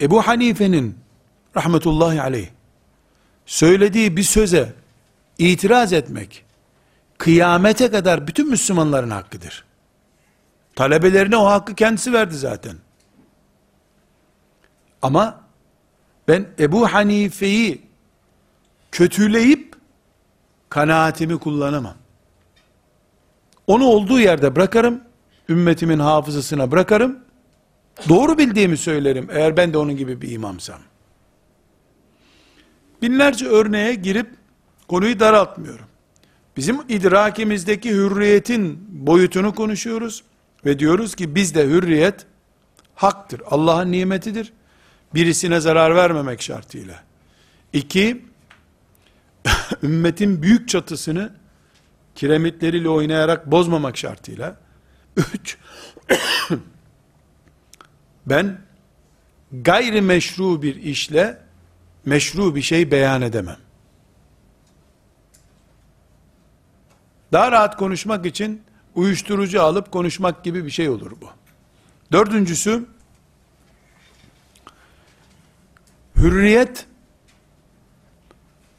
[0.00, 0.98] Ebu Hanife'nin
[1.56, 2.48] rahmetullahi aleyh
[3.46, 4.74] söylediği bir söze
[5.38, 6.44] itiraz etmek
[7.18, 9.64] kıyamete kadar bütün Müslümanların hakkıdır.
[10.74, 12.76] Talebelerine o hakkı kendisi verdi zaten.
[15.02, 15.40] Ama
[16.28, 17.85] ben Ebu Hanife'yi
[18.96, 19.74] kötüleyip
[20.68, 21.94] kanaatimi kullanamam.
[23.66, 25.00] Onu olduğu yerde bırakarım,
[25.48, 27.18] ümmetimin hafızasına bırakarım,
[28.08, 30.80] doğru bildiğimi söylerim eğer ben de onun gibi bir imamsam.
[33.02, 34.30] Binlerce örneğe girip
[34.88, 35.86] konuyu daraltmıyorum.
[36.56, 40.24] Bizim idrakimizdeki hürriyetin boyutunu konuşuyoruz
[40.64, 42.26] ve diyoruz ki bizde hürriyet
[42.94, 43.42] haktır.
[43.50, 44.52] Allah'ın nimetidir.
[45.14, 47.02] Birisine zarar vermemek şartıyla.
[47.72, 48.25] İki,
[49.82, 51.32] ümmetin büyük çatısını
[52.14, 54.56] kiremitleriyle oynayarak bozmamak şartıyla.
[55.16, 55.58] Üç,
[58.26, 58.60] ben
[59.52, 61.38] gayri meşru bir işle
[62.04, 63.58] meşru bir şey beyan edemem.
[67.32, 68.62] Daha rahat konuşmak için
[68.94, 71.30] uyuşturucu alıp konuşmak gibi bir şey olur bu.
[72.12, 72.86] Dördüncüsü,
[76.16, 76.86] hürriyet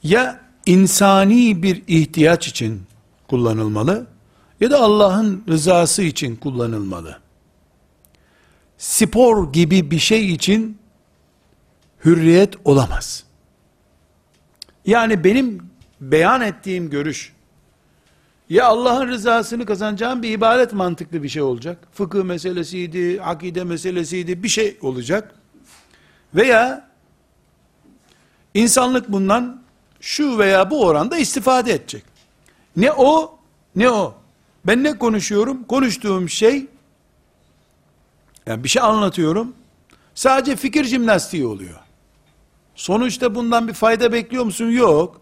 [0.03, 2.83] ya insani bir ihtiyaç için
[3.27, 4.07] kullanılmalı
[4.59, 7.19] ya da Allah'ın rızası için kullanılmalı.
[8.77, 10.77] Spor gibi bir şey için
[12.05, 13.23] hürriyet olamaz.
[14.85, 15.61] Yani benim
[16.01, 17.33] beyan ettiğim görüş
[18.49, 21.87] ya Allah'ın rızasını kazanacağım bir ibadet mantıklı bir şey olacak.
[21.93, 25.35] Fıkıh meselesiydi, akide meselesiydi, bir şey olacak.
[26.35, 26.89] Veya
[28.53, 29.66] insanlık bundan
[30.01, 32.03] şu veya bu oranda istifade edecek.
[32.75, 33.39] Ne o,
[33.75, 34.15] ne o.
[34.65, 35.63] Ben ne konuşuyorum?
[35.63, 36.65] Konuştuğum şey,
[38.45, 39.55] yani bir şey anlatıyorum,
[40.15, 41.79] sadece fikir jimnastiği oluyor.
[42.75, 44.69] Sonuçta bundan bir fayda bekliyor musun?
[44.69, 45.21] Yok.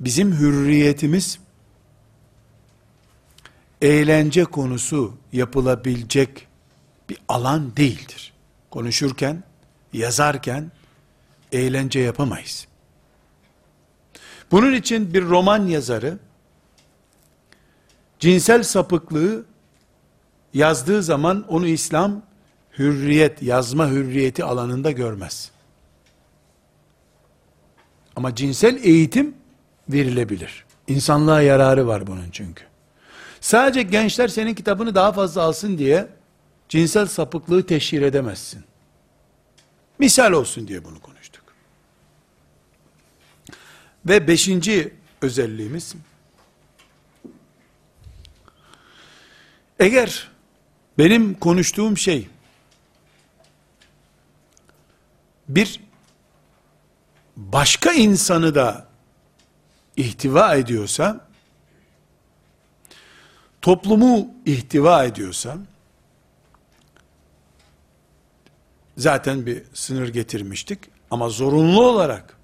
[0.00, 1.38] bizim hürriyetimiz
[3.82, 6.46] eğlence konusu yapılabilecek
[7.08, 8.32] bir alan değildir.
[8.70, 9.44] Konuşurken,
[9.92, 10.70] yazarken
[11.52, 12.66] eğlence yapamayız.
[14.52, 16.18] Bunun için bir roman yazarı
[18.18, 19.44] cinsel sapıklığı
[20.54, 22.22] yazdığı zaman onu İslam
[22.78, 25.50] hürriyet, yazma hürriyeti alanında görmez.
[28.16, 29.34] Ama cinsel eğitim
[29.88, 30.64] verilebilir.
[30.86, 32.64] İnsanlığa yararı var bunun çünkü.
[33.40, 36.08] Sadece gençler senin kitabını daha fazla alsın diye
[36.68, 38.64] cinsel sapıklığı teşhir edemezsin.
[39.98, 41.21] Misal olsun diye bunu konuştuk.
[44.06, 45.94] Ve beşinci özelliğimiz,
[49.78, 50.30] eğer
[50.98, 52.28] benim konuştuğum şey,
[55.48, 55.80] bir
[57.36, 58.86] başka insanı da
[59.96, 61.28] ihtiva ediyorsa,
[63.60, 65.58] toplumu ihtiva ediyorsa,
[68.96, 70.78] zaten bir sınır getirmiştik,
[71.10, 72.36] ama zorunlu olarak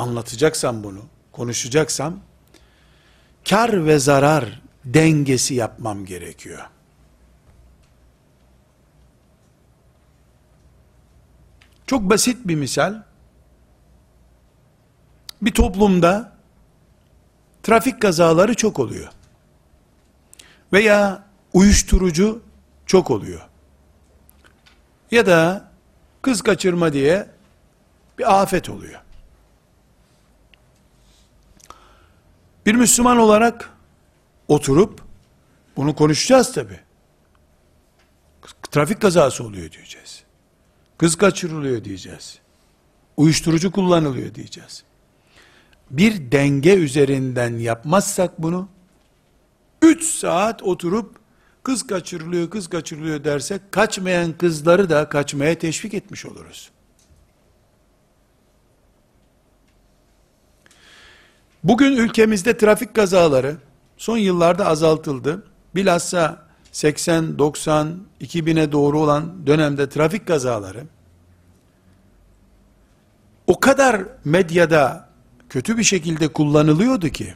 [0.00, 1.00] anlatacaksam bunu,
[1.32, 2.20] konuşacaksam,
[3.48, 6.68] kar ve zarar dengesi yapmam gerekiyor.
[11.86, 13.02] Çok basit bir misal.
[15.42, 16.36] Bir toplumda
[17.62, 19.08] trafik kazaları çok oluyor.
[20.72, 22.42] Veya uyuşturucu
[22.86, 23.40] çok oluyor.
[25.10, 25.70] Ya da
[26.22, 27.26] kız kaçırma diye
[28.18, 29.00] bir afet oluyor.
[32.66, 33.70] Bir Müslüman olarak
[34.48, 35.02] oturup
[35.76, 36.80] bunu konuşacağız tabi.
[38.70, 40.24] Trafik kazası oluyor diyeceğiz.
[40.98, 42.38] Kız kaçırılıyor diyeceğiz.
[43.16, 44.84] Uyuşturucu kullanılıyor diyeceğiz.
[45.90, 48.68] Bir denge üzerinden yapmazsak bunu,
[49.82, 51.16] 3 saat oturup
[51.62, 56.70] kız kaçırılıyor, kız kaçırılıyor dersek, kaçmayan kızları da kaçmaya teşvik etmiş oluruz.
[61.64, 63.56] Bugün ülkemizde trafik kazaları
[63.96, 65.44] son yıllarda azaltıldı.
[65.74, 70.84] Bilhassa 80, 90, 2000'e doğru olan dönemde trafik kazaları
[73.46, 75.08] o kadar medyada
[75.48, 77.34] kötü bir şekilde kullanılıyordu ki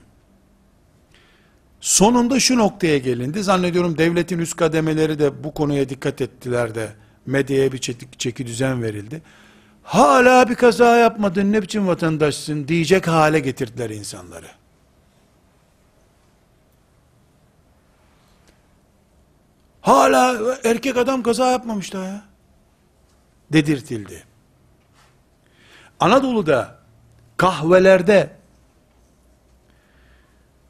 [1.81, 3.43] sonunda şu noktaya gelindi.
[3.43, 6.89] Zannediyorum devletin üst kademeleri de bu konuya dikkat ettiler de
[7.27, 7.79] medyaya bir
[8.18, 9.22] çeki, düzen verildi.
[9.85, 14.47] Hala bir kaza yapmadın ne biçim vatandaşsın diyecek hale getirdiler insanları.
[19.80, 22.22] Hala erkek adam kaza yapmamış da ya.
[23.53, 24.24] Dedirtildi.
[26.01, 26.78] Anadolu'da
[27.37, 28.30] kahvelerde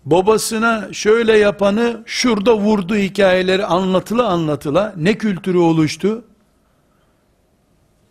[0.04, 6.24] babasına şöyle yapanı şurada vurdu hikayeleri anlatıla anlatıla ne kültürü oluştu?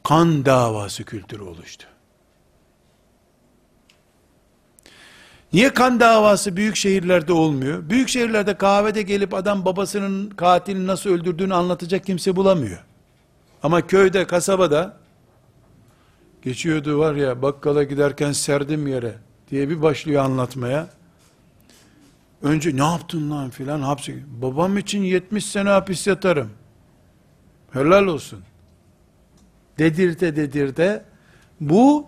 [0.04, 1.88] Kan davası kültürü oluştu.
[5.54, 7.90] Niye kan davası büyük şehirlerde olmuyor?
[7.90, 12.84] Büyük şehirlerde kahvede gelip adam babasının katilini nasıl öldürdüğünü anlatacak kimse bulamıyor.
[13.64, 14.98] Ama köyde, kasabada
[16.42, 19.16] geçiyordu var ya bakkala giderken serdim yere
[19.52, 20.88] diye bir başlıyor anlatmaya.
[22.42, 24.16] Önce ne yaptın lan filan hapse.
[24.42, 26.50] Babam için 70 sene hapis yatarım.
[27.72, 28.40] Helal olsun.
[29.80, 31.06] Dedirte dedirte
[31.62, 32.08] bu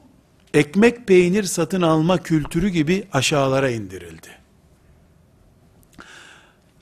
[0.54, 4.28] ekmek peynir satın alma kültürü gibi aşağılara indirildi.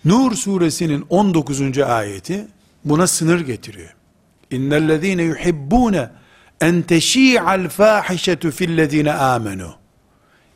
[0.06, 1.80] Nur suresinin 19.
[1.80, 2.48] ayeti
[2.86, 3.96] buna sınır getiriyor.
[4.52, 6.10] İnnellezîne yuhibbûne
[6.62, 9.70] en teşî'al fâhişetü fillezîne âmenû.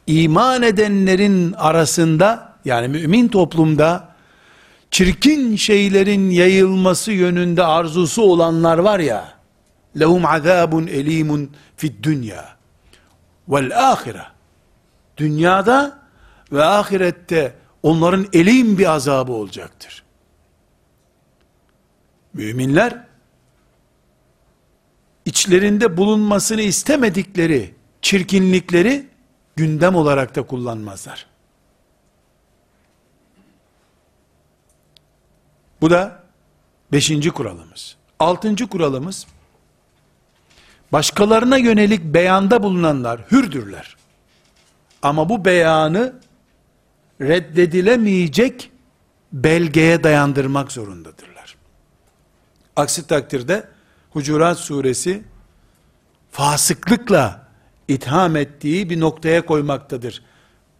[0.07, 4.15] İman edenlerin arasında yani mümin toplumda
[4.91, 9.36] çirkin şeylerin yayılması yönünde arzusu olanlar var ya
[9.99, 12.57] lehum azabun elimun fid dünya
[13.49, 14.23] vel ahire.
[15.17, 15.99] Dünyada
[16.51, 20.03] ve ahirette onların elim bir azabı olacaktır.
[22.33, 23.07] Müminler
[25.25, 29.07] içlerinde bulunmasını istemedikleri çirkinlikleri
[29.55, 31.27] gündem olarak da kullanmazlar.
[35.81, 36.23] Bu da
[36.91, 37.95] beşinci kuralımız.
[38.19, 39.27] Altıncı kuralımız,
[40.91, 43.95] başkalarına yönelik beyanda bulunanlar hürdürler.
[45.01, 46.13] Ama bu beyanı
[47.21, 48.71] reddedilemeyecek
[49.33, 51.55] belgeye dayandırmak zorundadırlar.
[52.75, 53.63] Aksi takdirde
[54.09, 55.23] Hucurat suresi
[56.31, 57.47] fasıklıkla
[57.87, 60.23] itham ettiği bir noktaya koymaktadır.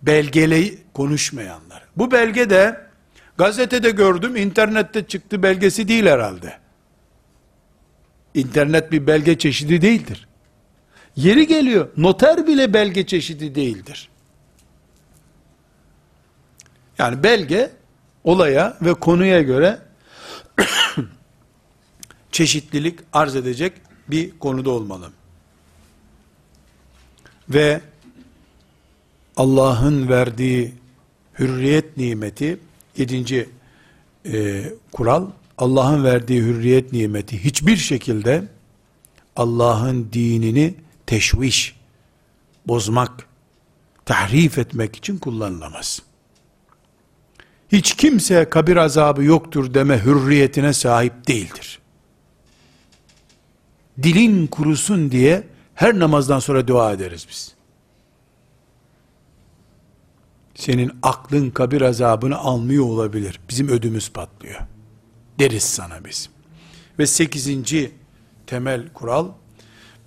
[0.01, 1.83] belgeleyi konuşmayanlar.
[1.95, 2.87] Bu belge de
[3.37, 6.59] gazetede gördüm, internette çıktı belgesi değil herhalde.
[8.33, 10.27] İnternet bir belge çeşidi değildir.
[11.15, 14.09] Yeri geliyor, noter bile belge çeşidi değildir.
[16.97, 17.71] Yani belge
[18.23, 19.79] olaya ve konuya göre
[22.31, 23.73] çeşitlilik arz edecek
[24.07, 25.11] bir konuda olmalı.
[27.49, 27.81] Ve
[29.37, 30.73] Allah'ın verdiği
[31.39, 32.59] hürriyet nimeti,
[32.97, 33.49] yedinci
[34.25, 38.43] e, kural, Allah'ın verdiği hürriyet nimeti hiçbir şekilde
[39.35, 41.75] Allah'ın dinini teşviş,
[42.67, 43.27] bozmak,
[44.05, 46.01] tahrif etmek için kullanılamaz.
[47.71, 51.79] Hiç kimse kabir azabı yoktur deme hürriyetine sahip değildir.
[54.03, 55.43] Dilin kurusun diye
[55.75, 57.55] her namazdan sonra dua ederiz biz.
[60.55, 63.39] Senin aklın kabir azabını almıyor olabilir.
[63.49, 64.59] Bizim ödümüz patlıyor.
[65.39, 66.29] Deriz sana biz.
[66.99, 67.91] Ve sekizinci
[68.47, 69.31] temel kural,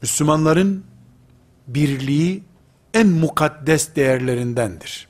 [0.03, 0.85] Müslümanların
[1.67, 2.43] birliği
[2.95, 5.09] en mukaddes değerlerindendir.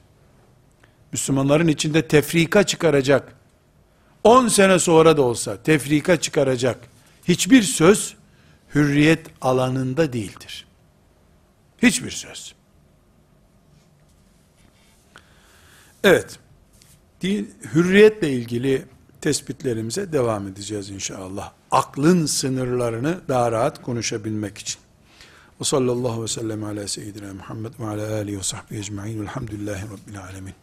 [1.13, 3.33] Müslümanların içinde tefrika çıkaracak,
[4.25, 6.79] 10 sene sonra da olsa tefrika çıkaracak
[7.29, 8.17] hiçbir söz
[8.75, 10.67] hürriyet alanında değildir.
[11.83, 12.55] Hiçbir söz.
[16.05, 16.39] Evet,
[17.75, 18.85] hürriyetle ilgili
[19.21, 21.53] tespitlerimize devam edeceğiz inşallah.
[21.71, 24.81] Aklın sınırlarını daha rahat konuşabilmek için.
[25.61, 30.21] Ve sallallahu ve sellem ala seyyidina Muhammed ve ala alihi ve sahbihi ecma'in velhamdülillahi rabbil
[30.21, 30.55] alemin.